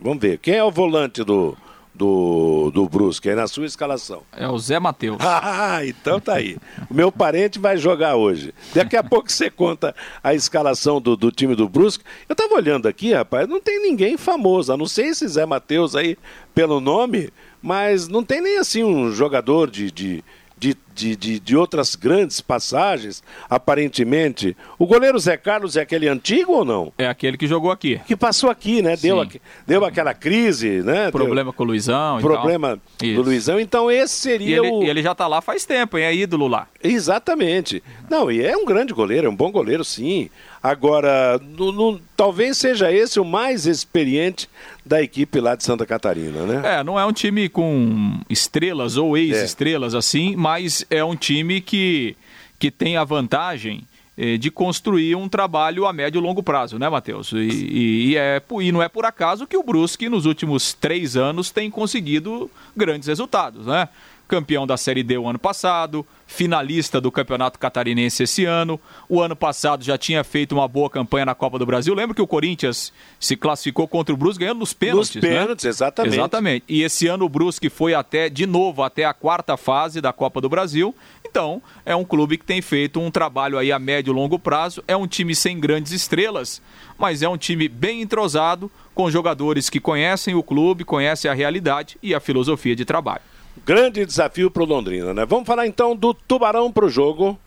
[0.00, 0.38] Vamos ver.
[0.38, 1.56] Quem é o volante do,
[1.96, 4.22] do, do Brusque, aí na sua escalação.
[4.32, 5.18] É o Zé Matheus.
[5.48, 6.56] Ah, então tá aí.
[6.90, 8.52] O meu parente vai jogar hoje.
[8.74, 12.04] Daqui a pouco você conta a escalação do, do time do Brusque.
[12.28, 15.94] Eu tava olhando aqui, rapaz, não tem ninguém famoso, a não ser esse Zé Matheus
[15.96, 16.16] aí
[16.54, 17.30] pelo nome,
[17.62, 20.24] mas não tem nem assim um jogador de, de
[20.58, 24.56] de, de, de, de, outras grandes passagens, aparentemente.
[24.78, 26.92] O goleiro Zé Carlos é aquele antigo ou não?
[26.96, 28.00] É aquele que jogou aqui.
[28.06, 28.96] Que passou aqui, né?
[28.96, 31.10] Deu, aqui, deu aquela crise, né?
[31.10, 31.52] Problema deu...
[31.52, 32.20] com o Luizão.
[32.20, 33.60] Problema do Luizão.
[33.60, 34.82] Então esse seria e ele, o.
[34.82, 36.04] E ele já está lá faz tempo, hein?
[36.04, 36.66] é ídolo lá.
[36.82, 37.82] Exatamente.
[38.08, 40.30] Não, e é um grande goleiro, é um bom goleiro, sim.
[40.66, 44.48] Agora, no, no, talvez seja esse o mais experiente
[44.84, 46.78] da equipe lá de Santa Catarina, né?
[46.78, 49.98] É, não é um time com estrelas ou ex-estrelas é.
[49.98, 52.16] assim, mas é um time que,
[52.58, 53.86] que tem a vantagem
[54.18, 57.30] eh, de construir um trabalho a médio e longo prazo, né, Matheus?
[57.30, 61.16] E, e, e, é, e não é por acaso que o Brusque, nos últimos três
[61.16, 63.88] anos, tem conseguido grandes resultados, né?
[64.28, 68.80] Campeão da Série D o ano passado, finalista do Campeonato Catarinense esse ano.
[69.08, 71.94] O ano passado já tinha feito uma boa campanha na Copa do Brasil.
[71.94, 75.70] Lembra que o Corinthians se classificou contra o Brusque ganhando nos pênaltis, Nos pênaltis, né?
[75.70, 76.14] exatamente.
[76.14, 76.64] Exatamente.
[76.68, 80.40] E esse ano o Brusque foi até, de novo, até a quarta fase da Copa
[80.40, 80.94] do Brasil.
[81.24, 84.82] Então, é um clube que tem feito um trabalho aí a médio e longo prazo.
[84.88, 86.62] É um time sem grandes estrelas,
[86.98, 91.98] mas é um time bem entrosado, com jogadores que conhecem o clube, conhecem a realidade
[92.02, 93.20] e a filosofia de trabalho.
[93.64, 95.24] Grande desafio para o Londrina, né?
[95.26, 97.38] Vamos falar então do Tubarão para o jogo.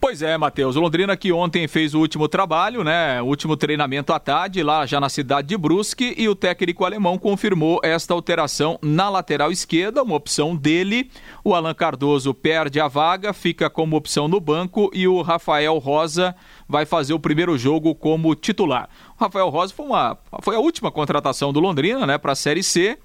[0.00, 0.76] Pois é, Matheus.
[0.76, 3.20] O Londrina que ontem fez o último trabalho, né?
[3.20, 7.18] O último treinamento à tarde, lá já na cidade de Brusque, e o técnico alemão
[7.18, 11.10] confirmou esta alteração na lateral esquerda, uma opção dele.
[11.44, 16.34] O Alan Cardoso perde a vaga, fica como opção no banco, e o Rafael Rosa
[16.68, 18.88] vai fazer o primeiro jogo como titular.
[19.18, 22.62] O Rafael Rosa foi, uma, foi a última contratação do Londrina, né, para a Série
[22.62, 22.98] C.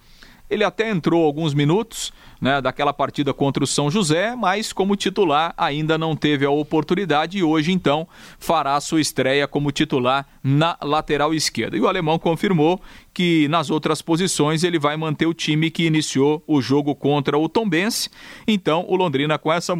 [0.49, 5.53] Ele até entrou alguns minutos, né, daquela partida contra o São José, mas como titular
[5.57, 8.07] ainda não teve a oportunidade e hoje então
[8.39, 11.77] fará sua estreia como titular na lateral esquerda.
[11.77, 12.81] E o alemão confirmou
[13.13, 17.47] que nas outras posições ele vai manter o time que iniciou o jogo contra o
[17.47, 18.09] Tombense.
[18.47, 19.73] Então o Londrina com essa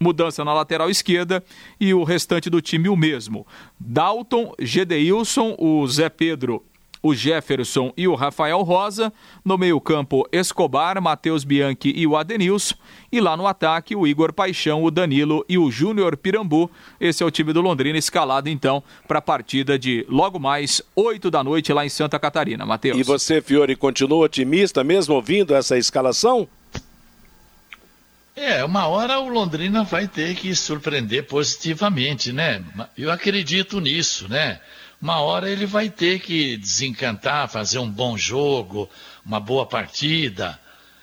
[0.00, 1.42] mudança na lateral esquerda
[1.80, 3.46] e o restante do time o mesmo.
[3.78, 6.64] Dalton, Gedeilson, o Zé Pedro
[7.02, 9.12] o Jefferson e o Rafael Rosa.
[9.44, 12.74] No meio-campo, Escobar, Matheus Bianchi e o Adenilson.
[13.10, 16.70] E lá no ataque, o Igor Paixão, o Danilo e o Júnior Pirambu.
[17.00, 21.30] Esse é o time do Londrina escalado, então, para a partida de logo mais 8
[21.30, 22.66] da noite lá em Santa Catarina.
[22.66, 22.98] Matheus.
[22.98, 26.48] E você, Fiore, continua otimista mesmo ouvindo essa escalação?
[28.36, 32.62] É, uma hora o Londrina vai ter que surpreender positivamente, né?
[32.96, 34.60] Eu acredito nisso, né?
[35.00, 38.88] Uma hora ele vai ter que desencantar, fazer um bom jogo,
[39.24, 40.58] uma boa partida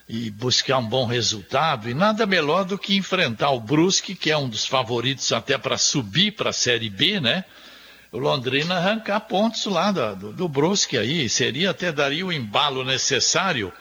[0.08, 1.90] e buscar um bom resultado.
[1.90, 5.78] E nada melhor do que enfrentar o Brusque, que é um dos favoritos até para
[5.78, 7.46] subir para a Série B, né?
[8.12, 11.28] O Londrina arrancar pontos lá do, do, Brusque aí.
[11.28, 13.74] Seria até daria o embalo necessário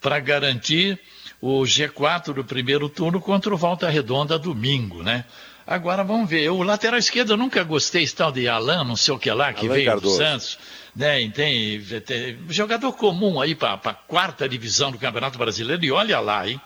[0.00, 0.98] para garantir
[1.40, 5.24] o G4 do primeiro turno contra o Volta Redonda domingo, né?
[5.66, 6.48] Agora vamos ver.
[6.50, 9.52] O lateral esquerdo eu nunca gostei, esse tal de Alan, não sei o que lá,
[9.52, 10.16] que Alan veio Cardoso.
[10.16, 10.58] do Santos.
[10.94, 16.20] Né, tem, tem jogador comum aí para a quarta divisão do Campeonato Brasileiro e olha
[16.20, 16.58] lá, hein?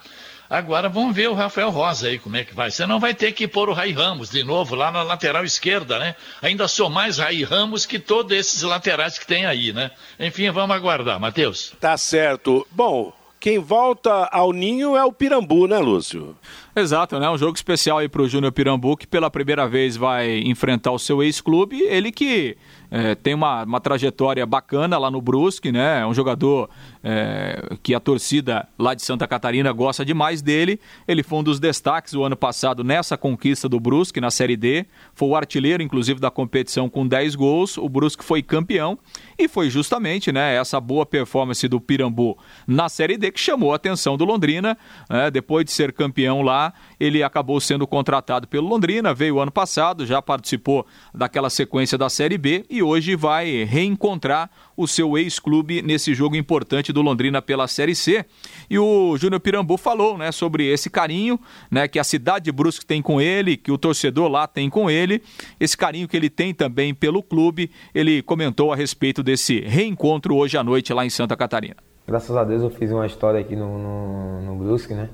[0.48, 2.70] Agora vamos ver o Rafael Rosa aí, como é que vai.
[2.70, 5.98] Você não vai ter que pôr o Rai Ramos de novo lá na lateral esquerda,
[5.98, 6.16] né?
[6.42, 9.92] Ainda sou mais Rai Ramos que todos esses laterais que tem aí, né?
[10.18, 11.72] Enfim, vamos aguardar, Matheus.
[11.80, 12.66] Tá certo.
[12.72, 16.36] Bom, quem volta ao ninho é o Pirambu, né, Lúcio?
[16.74, 17.28] Exato, né?
[17.28, 20.98] Um jogo especial aí para o Júnior Pirambu, que pela primeira vez vai enfrentar o
[20.98, 21.80] seu ex-clube.
[21.82, 22.56] Ele que
[22.90, 26.00] é, tem uma, uma trajetória bacana lá no Brusque, né?
[26.00, 26.68] É um jogador
[27.04, 30.80] é, que a torcida lá de Santa Catarina gosta demais dele.
[31.06, 34.86] Ele foi um dos destaques o ano passado nessa conquista do Brusque na Série D.
[35.14, 37.78] Foi o artilheiro, inclusive, da competição com 10 gols.
[37.78, 38.98] O Brusque foi campeão
[39.38, 43.76] e foi justamente né, essa boa performance do Pirambu na Série D que chamou a
[43.76, 44.76] atenção do Londrina.
[45.08, 45.30] Né?
[45.30, 50.20] Depois de ser campeão lá, ele acabou sendo contratado pelo Londrina, veio ano passado, já
[50.20, 56.36] participou daquela sequência da Série B e hoje vai reencontrar o seu ex-clube nesse jogo
[56.36, 58.24] importante do Londrina pela Série C.
[58.68, 61.38] E o Júnior Pirambu falou, né, sobre esse carinho,
[61.70, 64.90] né, que a cidade de Brusque tem com ele, que o torcedor lá tem com
[64.90, 65.22] ele,
[65.58, 67.70] esse carinho que ele tem também pelo clube.
[67.94, 71.76] Ele comentou a respeito desse reencontro hoje à noite lá em Santa Catarina.
[72.06, 75.10] Graças a Deus eu fiz uma história aqui no, no, no Brusque, né?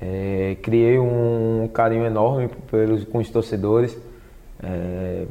[0.00, 3.96] É, criei um carinho enorme pelos, com os torcedores.
[4.62, 5.26] É,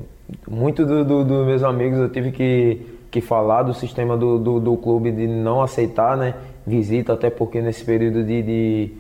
[0.48, 4.60] muito dos do, do meus amigos eu tive que, que falar do sistema do, do,
[4.60, 8.92] do, clube de não aceitar né, visita, até porque nesse período de, de,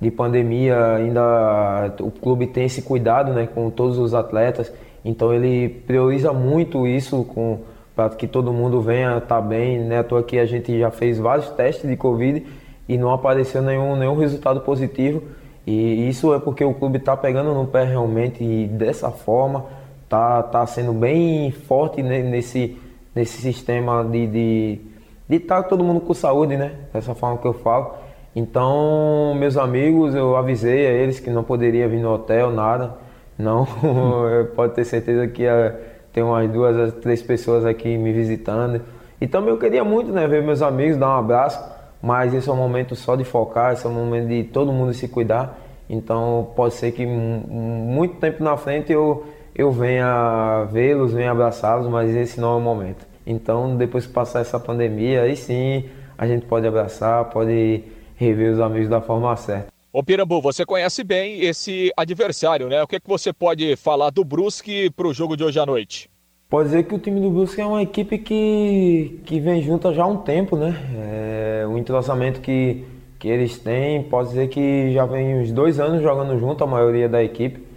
[0.00, 4.72] de, pandemia ainda o clube tem esse cuidado né, com todos os atletas,
[5.04, 7.58] então ele prioriza muito isso com
[7.98, 9.80] para que todo mundo venha estar tá bem.
[9.80, 9.98] Né?
[9.98, 12.46] À toa que a gente já fez vários testes de Covid
[12.88, 15.20] e não apareceu nenhum, nenhum resultado positivo.
[15.66, 19.64] E isso é porque o clube está pegando no pé realmente e dessa forma
[20.08, 22.76] tá, tá sendo bem forte nesse,
[23.14, 24.80] nesse sistema de estar de,
[25.28, 26.72] de tá todo mundo com saúde, né?
[26.92, 27.94] Dessa forma que eu falo.
[28.34, 32.94] Então, meus amigos, eu avisei a eles que não poderia vir no hotel, nada.
[33.36, 33.66] Não,
[34.54, 35.74] pode ter certeza que uh,
[36.12, 38.80] tem umas duas, três pessoas aqui me visitando.
[39.20, 41.60] E também eu queria muito né, ver meus amigos, dar um abraço,
[42.00, 44.92] mas esse é um momento só de focar, esse é um momento de todo mundo
[44.94, 45.58] se cuidar.
[45.90, 49.24] Então pode ser que muito tempo na frente eu
[49.58, 53.04] eu venha vê-los, venha abraçá-los, mas esse não é o momento.
[53.26, 55.84] Então, depois que passar essa pandemia, aí sim
[56.16, 57.82] a gente pode abraçar, pode
[58.14, 59.66] rever os amigos da forma certa.
[59.92, 62.80] Ô Pirambu, você conhece bem esse adversário, né?
[62.82, 65.66] O que, é que você pode falar do Brusque para o jogo de hoje à
[65.66, 66.08] noite?
[66.48, 70.04] Pode dizer que o time do Brusque é uma equipe que, que vem junto já
[70.04, 70.76] há um tempo, né?
[70.96, 72.84] É, o entrosamento que,
[73.18, 77.08] que eles têm, pode dizer que já vem uns dois anos jogando junto, a maioria
[77.08, 77.67] da equipe.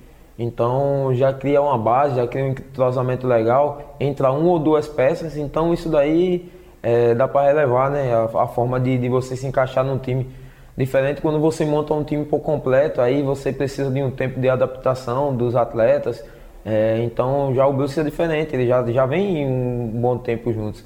[0.41, 5.37] Então já cria uma base, já cria um entrosamento legal, entra uma ou duas peças,
[5.37, 6.51] então isso daí
[6.81, 10.27] é, dá para relevar né, a, a forma de, de, você se encaixar num time.
[10.75, 14.49] Diferente quando você monta um time por completo, aí você precisa de um tempo de
[14.49, 16.25] adaptação dos atletas.
[16.65, 20.83] É, então já o Brusque é diferente, ele já, já vem um bom tempo juntos.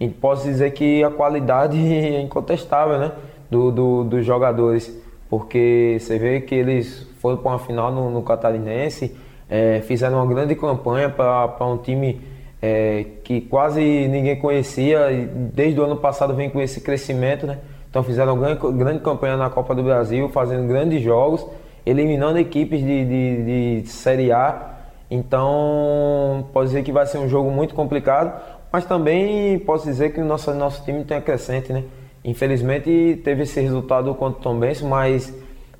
[0.00, 1.76] E posso dizer que a qualidade
[2.16, 3.12] é incontestável né,
[3.50, 4.90] do, do, dos jogadores,
[5.28, 9.16] porque você vê que eles foram para uma final no, no Catarinense,
[9.50, 12.20] é, fizeram uma grande campanha para um time
[12.62, 17.58] é, que quase ninguém conhecia, e desde o ano passado vem com esse crescimento, né?
[17.90, 21.44] Então fizeram uma grande, grande campanha na Copa do Brasil, fazendo grandes jogos,
[21.84, 24.74] eliminando equipes de, de, de Série A.
[25.10, 28.40] Então, pode dizer que vai ser um jogo muito complicado,
[28.72, 31.82] mas também posso dizer que o nosso, nosso time tem acrescente, né?
[32.24, 35.32] Infelizmente teve esse resultado contra o Tom Benz, mas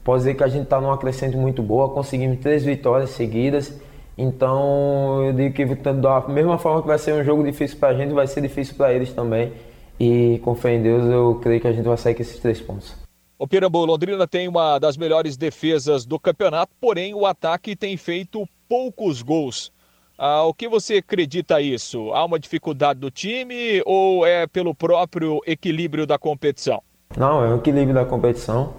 [0.06, 3.76] Pode dizer que a gente está numa crescente muito boa, conseguimos três vitórias seguidas.
[4.16, 7.94] Então eu digo que da mesma forma que vai ser um jogo difícil para a
[7.94, 9.52] gente, vai ser difícil para eles também.
[9.98, 12.60] E com fé em Deus, eu creio que a gente vai sair com esses três
[12.60, 12.94] pontos.
[13.36, 18.48] O Pirambu, Londrina tem uma das melhores defesas do campeonato, porém o ataque tem feito
[18.68, 19.72] poucos gols.
[20.16, 22.12] Ah, o que você acredita isso?
[22.12, 26.80] Há uma dificuldade do time ou é pelo próprio equilíbrio da competição?
[27.16, 28.72] Não, é o equilíbrio da competição.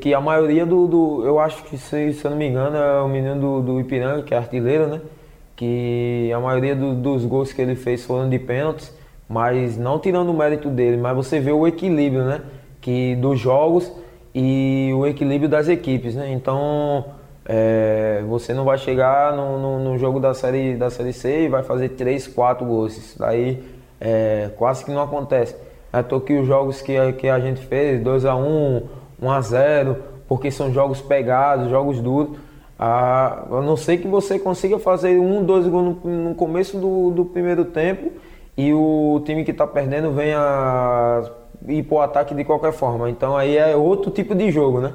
[0.00, 3.02] Que, a maioria do, do, Eu acho que, se, se eu não me engano, é
[3.02, 5.00] o menino do, do Ipiranga, que é artilheiro, né?
[5.54, 8.92] Que a maioria do, dos gols que ele fez foram de pênaltis,
[9.28, 12.40] mas não tirando o mérito dele, mas você vê o equilíbrio, né?
[12.80, 13.92] Que dos jogos
[14.34, 16.32] e o equilíbrio das equipes, né?
[16.32, 17.04] Então.
[17.46, 21.48] É, você não vai chegar no, no, no, jogo da série, da série C e
[21.48, 22.96] vai fazer 3, 4 gols.
[22.96, 23.62] Isso daí
[24.00, 25.54] é, quase que não acontece.
[25.92, 28.82] É que os jogos que, que a gente fez, 2 a 1
[29.20, 29.96] 1 a 0
[30.28, 32.36] porque são jogos pegados, jogos duros.
[32.78, 37.10] Ah, a não ser que você consiga fazer um, dois gols no, no começo do,
[37.10, 38.10] do, primeiro tempo
[38.56, 41.22] e o time que está perdendo venha
[41.68, 43.08] ir para o ataque de qualquer forma.
[43.08, 44.92] Então aí é outro tipo de jogo, né?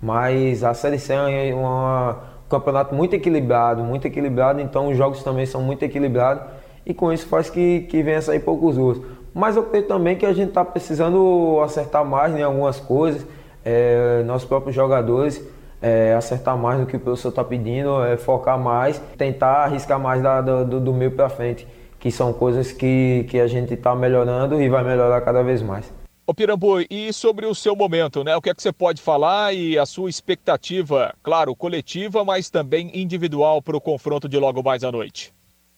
[0.00, 5.22] Mas a Série C é uma, um campeonato muito equilibrado, muito equilibrado, então os jogos
[5.22, 6.42] também são muito equilibrados
[6.84, 9.00] e com isso faz que, que venha sair poucos gols.
[9.32, 13.24] Mas eu creio também que a gente está precisando acertar mais em algumas coisas.
[13.64, 15.42] É, nossos próprios jogadores
[15.80, 20.22] é, acertar mais do que o professor está pedindo, é, focar mais, tentar arriscar mais
[20.22, 21.66] da, do, do meio para frente,
[21.98, 25.92] que são coisas que, que a gente está melhorando e vai melhorar cada vez mais.
[26.24, 28.36] Ô Pirambu, e sobre o seu momento, né?
[28.36, 32.92] O que é que você pode falar e a sua expectativa, claro, coletiva, mas também
[32.94, 35.34] individual para o confronto de logo mais à noite?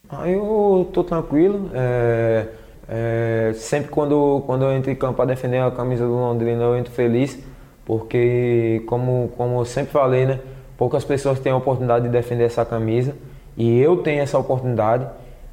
[0.08, 1.70] Ah, eu tô tranquilo.
[1.72, 2.48] É,
[2.86, 6.76] é, sempre quando, quando eu entro em campo para defender a camisa do Londrina, eu
[6.76, 7.38] entro feliz,
[7.84, 10.40] porque como, como eu sempre falei, né?
[10.76, 13.14] Poucas pessoas têm a oportunidade de defender essa camisa
[13.56, 15.06] e eu tenho essa oportunidade.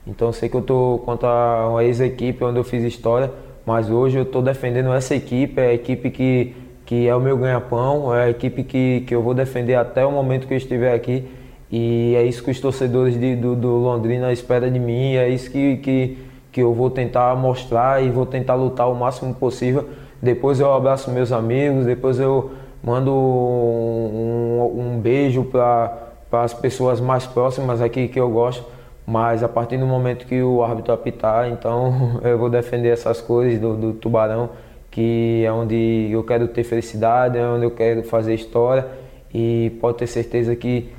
[0.06, 3.32] Então sei que eu tô contra uma ex-equipe onde eu fiz história
[3.66, 6.56] mas hoje eu estou defendendo essa equipe, é a equipe que,
[6.86, 10.12] que é o meu ganha-pão, é a equipe que, que eu vou defender até o
[10.12, 11.26] momento que eu estiver aqui.
[11.72, 15.50] E é isso que os torcedores de, do, do, Londrina esperam de mim, é isso
[15.50, 16.18] que, que,
[16.52, 19.88] que eu vou tentar mostrar e vou tentar lutar o máximo possível.
[20.22, 22.52] Depois eu abraço meus amigos, depois eu
[22.84, 25.98] mando um, um, beijo para
[26.32, 28.64] as pessoas mais próximas aqui que eu gosto
[29.06, 33.60] mas a partir do momento que o árbitro apitar, então eu vou defender essas coisas
[33.60, 34.50] do, do Tubarão,
[34.90, 38.88] que é onde eu quero ter felicidade, é onde eu quero fazer história
[39.34, 40.90] e pode ter certeza que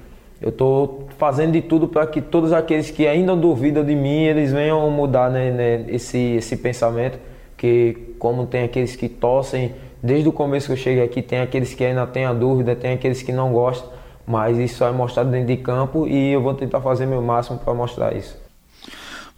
[0.41, 4.53] eu estou fazendo de tudo para que todos aqueles que ainda duvidam de mim, eles
[4.53, 7.19] venham mudar né, né, esse, esse pensamento,
[7.63, 11.73] que como tem aqueles que torcem, desde o começo que eu cheguei aqui, tem aqueles
[11.73, 13.89] que ainda têm a dúvida, tem aqueles que não gostam,
[14.27, 17.73] mas isso é mostrado dentro de campo e eu vou tentar fazer meu máximo para
[17.73, 18.37] mostrar isso.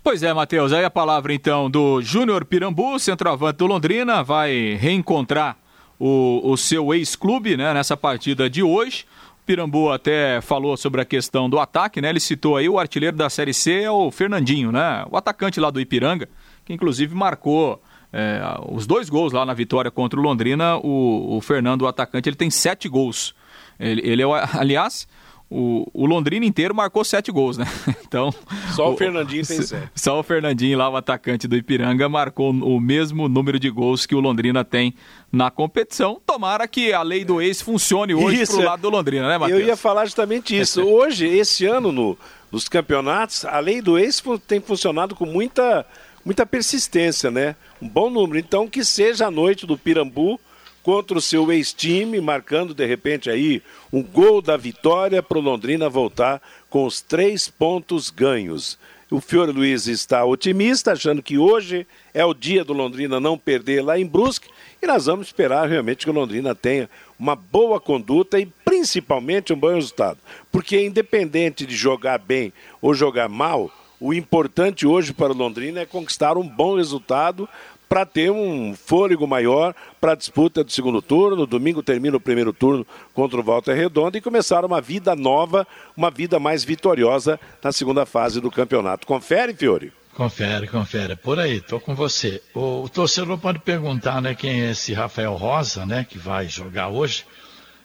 [0.02, 5.58] Pois é, Matheus, aí a palavra então do Júnior Pirambu, centroavante do Londrina, vai reencontrar
[6.00, 9.04] o, o seu ex-clube né, nessa partida de hoje.
[9.44, 12.08] Pirambu até falou sobre a questão do ataque, né?
[12.08, 15.04] Ele citou aí o artilheiro da Série C é o Fernandinho, né?
[15.10, 16.26] O atacante lá do Ipiranga,
[16.64, 17.78] que inclusive marcou
[18.16, 18.40] é,
[18.70, 20.76] os dois gols lá na vitória contra o Londrina.
[20.76, 23.34] O, o Fernando, o atacante, ele tem sete gols
[23.78, 25.06] ele, ele é, aliás,
[25.50, 27.66] o, o, Londrina inteiro marcou sete gols, né?
[28.06, 28.32] Então.
[28.74, 29.90] Só o, o Fernandinho tem sete.
[29.94, 34.14] Só o Fernandinho, lá, o atacante do Ipiranga, marcou o mesmo número de gols que
[34.14, 34.94] o Londrina tem
[35.32, 36.20] na competição.
[36.24, 38.66] Tomara que a lei do ex funcione hoje isso, pro é.
[38.66, 39.60] lado do Londrina, né, Matheus?
[39.60, 40.82] Eu ia falar justamente isso.
[40.82, 42.16] Hoje, esse ano, no,
[42.52, 45.84] nos campeonatos, a lei do ex tem funcionado com muita,
[46.24, 47.56] muita persistência, né?
[47.80, 48.38] Um bom número.
[48.38, 50.40] Então, que seja a noite do Pirambu
[50.82, 53.62] contra o seu ex-time, marcando de repente aí
[53.92, 58.78] um gol da vitória para o Londrina voltar com os três pontos ganhos.
[59.10, 63.82] O Fiore Luiz está otimista, achando que hoje é o dia do Londrina não perder
[63.82, 64.48] lá em Brusque
[64.82, 69.56] e nós vamos esperar realmente que o Londrina tenha uma boa conduta e principalmente um
[69.56, 70.18] bom resultado.
[70.52, 72.52] Porque independente de jogar bem
[72.82, 73.70] ou jogar mal,
[74.04, 77.48] o importante hoje para o Londrina é conquistar um bom resultado
[77.88, 81.46] para ter um fôlego maior para a disputa do segundo turno.
[81.46, 86.10] Domingo termina o primeiro turno contra o Walter Redondo e começar uma vida nova, uma
[86.10, 89.06] vida mais vitoriosa na segunda fase do campeonato.
[89.06, 89.90] Confere, Fiore?
[90.14, 91.16] Confere, confere.
[91.16, 92.42] Por aí, estou com você.
[92.52, 96.88] O, o, torcedor pode perguntar, né, quem é esse Rafael Rosa, né, que vai jogar
[96.88, 97.24] hoje.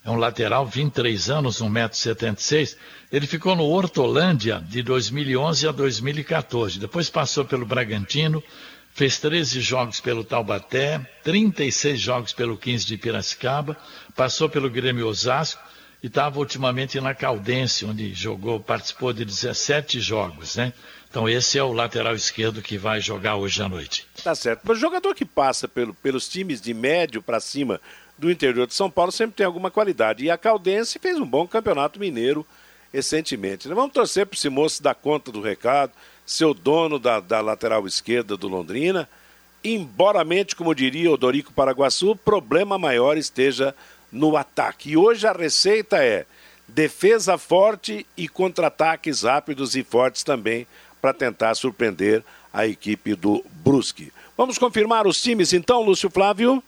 [0.03, 2.77] É um lateral, 23 anos, 1,76m.
[3.11, 6.79] Ele ficou no Hortolândia de 2011 a 2014.
[6.79, 8.41] Depois passou pelo Bragantino,
[8.93, 13.77] fez 13 jogos pelo Taubaté, 36 jogos pelo 15 de Piracicaba,
[14.15, 15.61] passou pelo Grêmio Osasco
[16.01, 20.73] e estava ultimamente na Caldense, onde jogou, participou de 17 jogos, né?
[21.09, 24.05] Então esse é o lateral esquerdo que vai jogar hoje à noite.
[24.23, 24.71] Tá certo.
[24.71, 27.81] O jogador que passa pelo, pelos times de médio para cima
[28.17, 30.23] do interior de São Paulo sempre tem alguma qualidade.
[30.23, 32.45] E a Caldense fez um bom campeonato mineiro
[32.93, 33.67] recentemente.
[33.67, 35.93] Vamos torcer para esse moço dar conta do recado,
[36.25, 39.09] seu dono da, da lateral esquerda do Londrina.
[39.63, 43.75] Embora mente, como diria o Dorico Paraguaçu, o problema maior esteja
[44.11, 44.91] no ataque.
[44.91, 46.25] E hoje a receita é
[46.67, 50.67] defesa forte e contra-ataques rápidos e fortes também
[51.01, 52.23] para tentar surpreender
[52.53, 54.11] a equipe do Brusque.
[54.37, 56.63] Vamos confirmar os times então, Lúcio Flávio?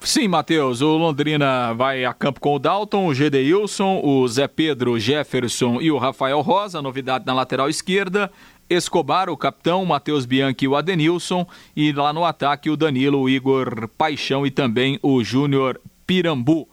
[0.00, 0.80] Sim, Matheus.
[0.80, 5.90] O Londrina vai a campo com o Dalton, o Gedeilson, o Zé Pedro, Jefferson e
[5.90, 6.80] o Rafael Rosa.
[6.80, 8.30] Novidade na lateral esquerda.
[8.68, 11.46] Escobar, o capitão, Matheus Bianchi e o Adenilson.
[11.76, 16.66] E lá no ataque o Danilo, o Igor Paixão e também o Júnior Pirambu.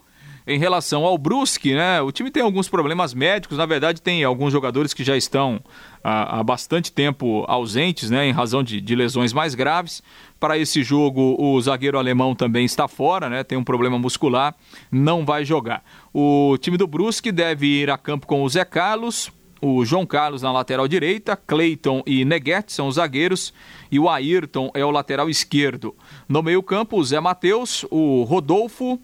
[0.47, 2.01] Em relação ao Brusque, né?
[2.01, 3.57] O time tem alguns problemas médicos.
[3.57, 5.59] Na verdade, tem alguns jogadores que já estão
[6.01, 8.25] há, há bastante tempo ausentes, né?
[8.25, 10.01] Em razão de, de lesões mais graves.
[10.39, 13.43] Para esse jogo, o zagueiro alemão também está fora, né?
[13.43, 14.55] Tem um problema muscular,
[14.89, 15.83] não vai jogar.
[16.13, 19.29] O time do Brusque deve ir a campo com o Zé Carlos,
[19.61, 23.53] o João Carlos na lateral direita, Cleiton e Neguete são os zagueiros
[23.91, 25.93] e o Ayrton é o lateral esquerdo.
[26.29, 28.97] No meio-campo, o Zé Matheus, o Rodolfo,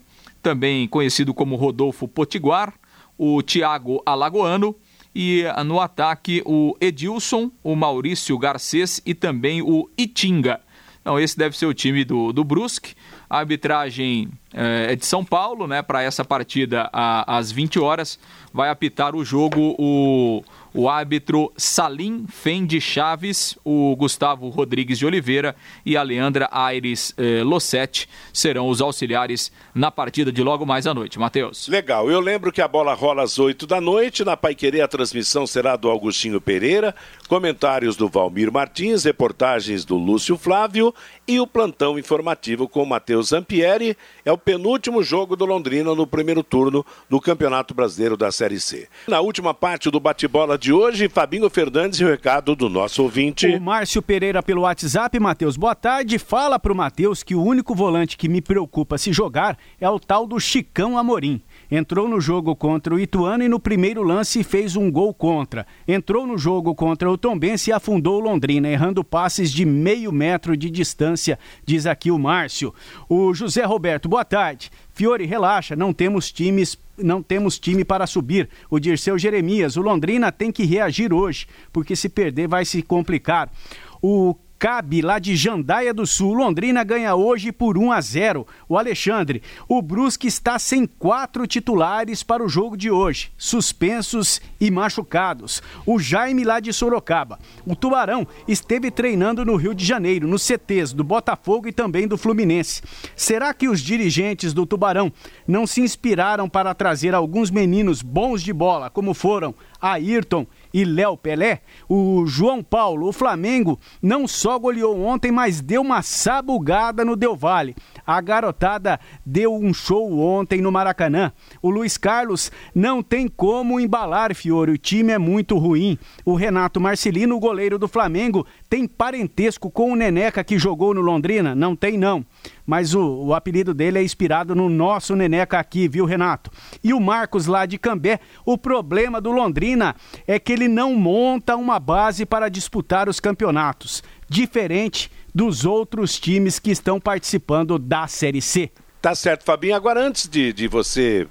[0.44, 2.74] também conhecido como Rodolfo Potiguar,
[3.16, 4.76] o Thiago Alagoano
[5.14, 10.60] e ah, no ataque o Edilson, o Maurício Garcês e também o Itinga.
[11.00, 12.94] Então, esse deve ser o time do, do Brusque.
[13.28, 15.82] A arbitragem eh, é de São Paulo, né?
[15.82, 18.18] Para essa partida a, às 20 horas.
[18.54, 20.42] Vai apitar o jogo o
[20.74, 25.54] o árbitro Salim Fendi Chaves, o Gustavo Rodrigues de Oliveira
[25.86, 30.92] e a Leandra Aires eh, Lossetti serão os auxiliares na partida de logo mais à
[30.92, 31.18] noite.
[31.18, 31.68] Matheus.
[31.68, 35.46] Legal, eu lembro que a bola rola às 8 da noite, na Paiquerê a transmissão
[35.46, 36.94] será do Augustinho Pereira,
[37.28, 40.92] comentários do Valmir Martins, reportagens do Lúcio Flávio
[41.26, 43.96] e o plantão informativo com o Matheus Zampieri.
[44.24, 48.88] É o penúltimo jogo do Londrina no primeiro turno do Campeonato Brasileiro da Série C.
[49.06, 53.46] Na última parte do bate-bola de hoje, Fabinho Fernandes e o recado do nosso ouvinte.
[53.48, 56.18] O Márcio Pereira pelo WhatsApp, Matheus, boa tarde.
[56.18, 60.26] Fala pro Matheus que o único volante que me preocupa se jogar é o tal
[60.26, 61.42] do Chicão Amorim.
[61.70, 65.66] Entrou no jogo contra o Ituano e no primeiro lance fez um gol contra.
[65.86, 70.56] Entrou no jogo contra o Tombense e afundou o Londrina, errando passes de meio metro
[70.56, 72.72] de distância, diz aqui o Márcio.
[73.06, 74.70] O José Roberto, boa tarde.
[74.94, 78.48] Fiore, relaxa, não temos times não temos time para subir.
[78.70, 83.52] O Dirceu Jeremias, o Londrina tem que reagir hoje, porque se perder vai se complicar.
[84.00, 86.32] O Cabe, lá de Jandaia do Sul.
[86.32, 88.46] Londrina ganha hoje por 1 a 0.
[88.66, 94.70] O Alexandre, o Brusque está sem quatro titulares para o jogo de hoje, suspensos e
[94.70, 95.62] machucados.
[95.84, 97.38] O Jaime, lá de Sorocaba.
[97.66, 102.16] O Tubarão esteve treinando no Rio de Janeiro, nos CTs do Botafogo e também do
[102.16, 102.80] Fluminense.
[103.14, 105.12] Será que os dirigentes do Tubarão
[105.46, 109.54] não se inspiraram para trazer alguns meninos bons de bola, como foram
[109.84, 115.82] Ayrton e Léo Pelé, o João Paulo, o Flamengo, não só goleou ontem, mas deu
[115.82, 117.76] uma sabugada no Del Valle.
[118.06, 121.32] A garotada deu um show ontem no Maracanã.
[121.62, 124.72] O Luiz Carlos não tem como embalar, Fiore.
[124.72, 125.98] O time é muito ruim.
[126.24, 131.54] O Renato Marcelino, goleiro do Flamengo, tem parentesco com o Neneca que jogou no Londrina?
[131.54, 132.26] Não tem, não.
[132.66, 136.50] Mas o, o apelido dele é inspirado no nosso Neneca aqui, viu, Renato?
[136.82, 139.94] E o Marcos lá de Cambé, o problema do Londrina
[140.26, 144.02] é que ele não monta uma base para disputar os campeonatos.
[144.28, 148.72] Diferente dos outros times que estão participando da Série C.
[149.00, 149.76] Tá certo, Fabinho.
[149.76, 151.28] Agora, antes de, de você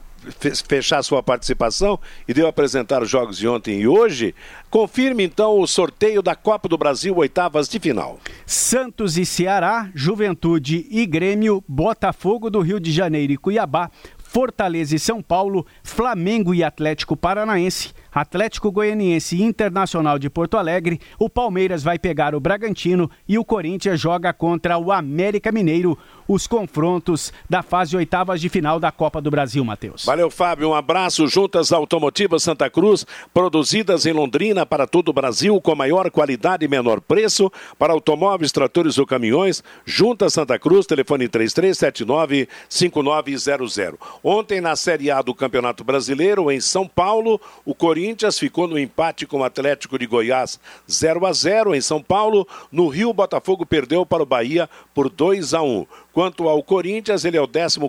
[0.67, 4.33] fechar sua participação e deu apresentar os jogos de ontem e hoje,
[4.69, 8.19] confirme então o sorteio da Copa do Brasil, oitavas de final.
[8.45, 14.99] Santos e Ceará, Juventude e Grêmio, Botafogo do Rio de Janeiro e Cuiabá, Fortaleza e
[14.99, 21.97] São Paulo, Flamengo e Atlético Paranaense, Atlético Goianiense Internacional de Porto Alegre, o Palmeiras vai
[21.97, 25.97] pegar o Bragantino e o Corinthians joga contra o América Mineiro
[26.27, 30.05] os confrontos da fase oitavas de final da Copa do Brasil, Matheus.
[30.05, 30.69] Valeu, Fábio.
[30.69, 31.27] Um abraço.
[31.27, 36.67] Juntas Automotivas Santa Cruz, produzidas em Londrina para todo o Brasil, com maior qualidade e
[36.67, 39.63] menor preço, para automóveis, tratores ou caminhões.
[39.85, 43.97] Juntas Santa Cruz, telefone 3379-5900.
[44.23, 48.02] Ontem, na Série A do Campeonato Brasileiro, em São Paulo, o Corinthians
[48.39, 52.47] ficou no empate com o Atlético de Goiás 0 a 0 em São Paulo.
[52.71, 55.85] No Rio, o Botafogo perdeu para o Bahia por 2 a 1.
[56.13, 57.79] Quanto ao Corinthians, ele é o 14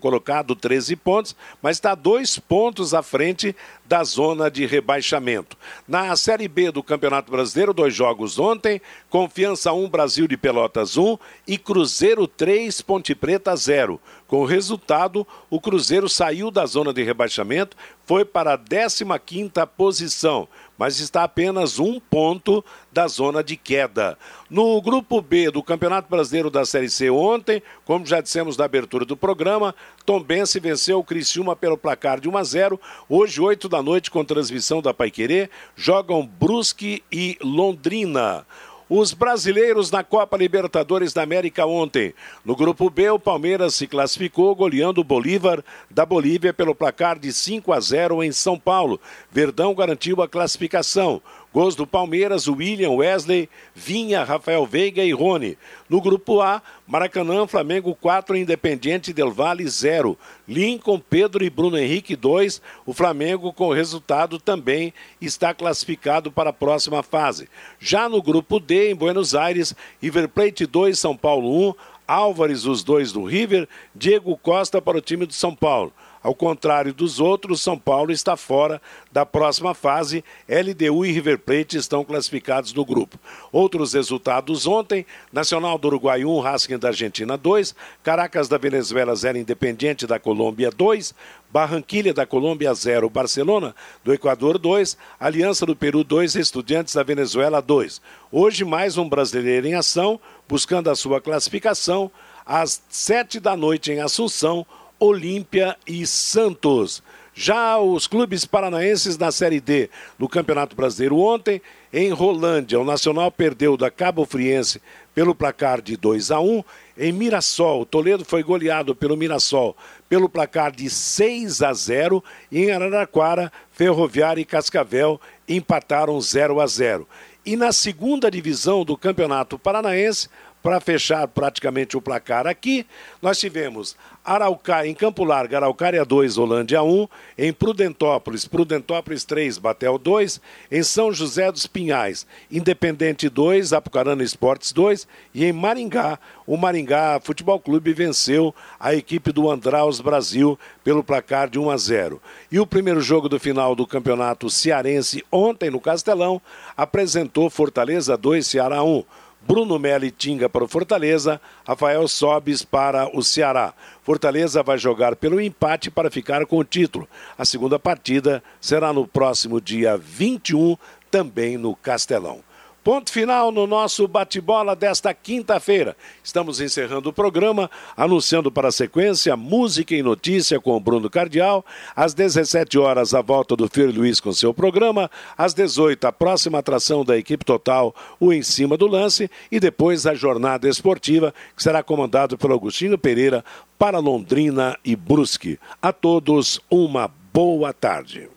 [0.00, 3.54] colocado, 13 pontos, mas está dois pontos à frente
[3.84, 5.54] da zona de rebaixamento.
[5.86, 8.80] Na Série B do Campeonato Brasileiro, dois jogos ontem:
[9.10, 14.00] Confiança 1, Brasil de Pelotas 1 e Cruzeiro 3, Ponte Preta 0.
[14.26, 17.76] Com o resultado, o Cruzeiro saiu da zona de rebaixamento,
[18.06, 20.48] foi para a 15 posição
[20.78, 24.18] mas está apenas um ponto da zona de queda.
[24.50, 29.04] No grupo B do Campeonato Brasileiro da Série C ontem, como já dissemos na abertura
[29.04, 32.80] do programa, Tombense venceu o Criciúma pelo placar de 1 a 0.
[33.08, 38.46] Hoje, 8 da noite, com transmissão da Paiquerê, jogam Brusque e Londrina
[38.88, 42.14] os brasileiros na Copa Libertadores da América ontem.
[42.44, 47.32] No grupo B, o Palmeiras se classificou goleando o Bolívar da Bolívia pelo placar de
[47.32, 49.00] 5 a 0 em São Paulo.
[49.30, 51.22] Verdão garantiu a classificação.
[51.54, 55.56] Gols do Palmeiras, William, Wesley, Vinha, Rafael Veiga e Rony.
[55.88, 60.18] No grupo A, Maracanã, Flamengo 4, Independiente Del Valle 0.
[60.48, 62.60] Lincoln, Pedro e Bruno Henrique 2.
[62.84, 67.48] O Flamengo, com o resultado, também está classificado para a próxima fase.
[67.78, 71.74] Já no grupo D, em Buenos Aires, River Plate 2, São Paulo 1.
[72.06, 73.68] Álvares, os dois do River.
[73.94, 75.92] Diego Costa para o time do São Paulo.
[76.24, 78.80] Ao contrário dos outros, São Paulo está fora
[79.12, 80.24] da próxima fase.
[80.48, 83.18] LDU e River Plate estão classificados no grupo.
[83.52, 89.36] Outros resultados ontem: Nacional do Uruguai 1, Racing da Argentina 2, Caracas da Venezuela 0,
[89.36, 91.14] Independiente da Colômbia 2,
[91.52, 97.60] Barranquilha da Colômbia 0, Barcelona do Equador 2, Aliança do Peru 2, Estudiantes da Venezuela
[97.60, 98.00] 2.
[98.32, 100.18] Hoje mais um brasileiro em ação,
[100.48, 102.10] buscando a sua classificação,
[102.46, 104.66] às sete da noite em Assunção,
[105.04, 107.02] Olímpia e Santos.
[107.34, 111.60] Já os clubes paranaenses na Série D no Campeonato Brasileiro ontem,
[111.92, 114.80] em Rolândia, o Nacional perdeu da Cabo Friense
[115.14, 116.64] pelo placar de 2 a 1.
[116.96, 119.76] Em Mirassol, Toledo foi goleado pelo Mirassol
[120.08, 126.66] pelo placar de 6 a 0 e em Araraquara, Ferroviária e Cascavel empataram 0 a
[126.66, 127.06] 0.
[127.44, 130.28] E na segunda divisão do Campeonato Paranaense,
[130.64, 132.86] para fechar praticamente o placar aqui,
[133.20, 133.94] nós tivemos
[134.24, 137.06] Araucária, em Campo Largo, Araucária 2, Holândia 1,
[137.36, 144.72] em Prudentópolis, Prudentópolis 3, Batel 2, em São José dos Pinhais, Independente 2, Apucarana Esportes
[144.72, 151.04] 2 e em Maringá, o Maringá Futebol Clube venceu a equipe do Andraus Brasil pelo
[151.04, 152.22] placar de 1 a 0.
[152.50, 156.40] E o primeiro jogo do final do Campeonato Cearense ontem no Castelão
[156.76, 159.04] apresentou Fortaleza 2, Ceará 1.
[159.46, 163.74] Bruno Meli Tinga para o Fortaleza, Rafael Sobis para o Ceará.
[164.02, 167.08] Fortaleza vai jogar pelo empate para ficar com o título.
[167.36, 170.76] A segunda partida será no próximo dia 21,
[171.10, 172.40] também no Castelão.
[172.84, 175.96] Ponto final no nosso bate-bola desta quinta-feira.
[176.22, 181.64] Estamos encerrando o programa, anunciando para a sequência música e notícia com o Bruno Cardial.
[181.96, 185.10] Às 17 horas, a volta do Filho Luiz com seu programa.
[185.34, 189.30] Às 18, a próxima atração da equipe total, o Em Cima do Lance.
[189.50, 193.42] E depois a jornada esportiva, que será comandado pelo Agostinho Pereira
[193.78, 195.58] para Londrina e Brusque.
[195.80, 198.28] A todos, uma boa tarde.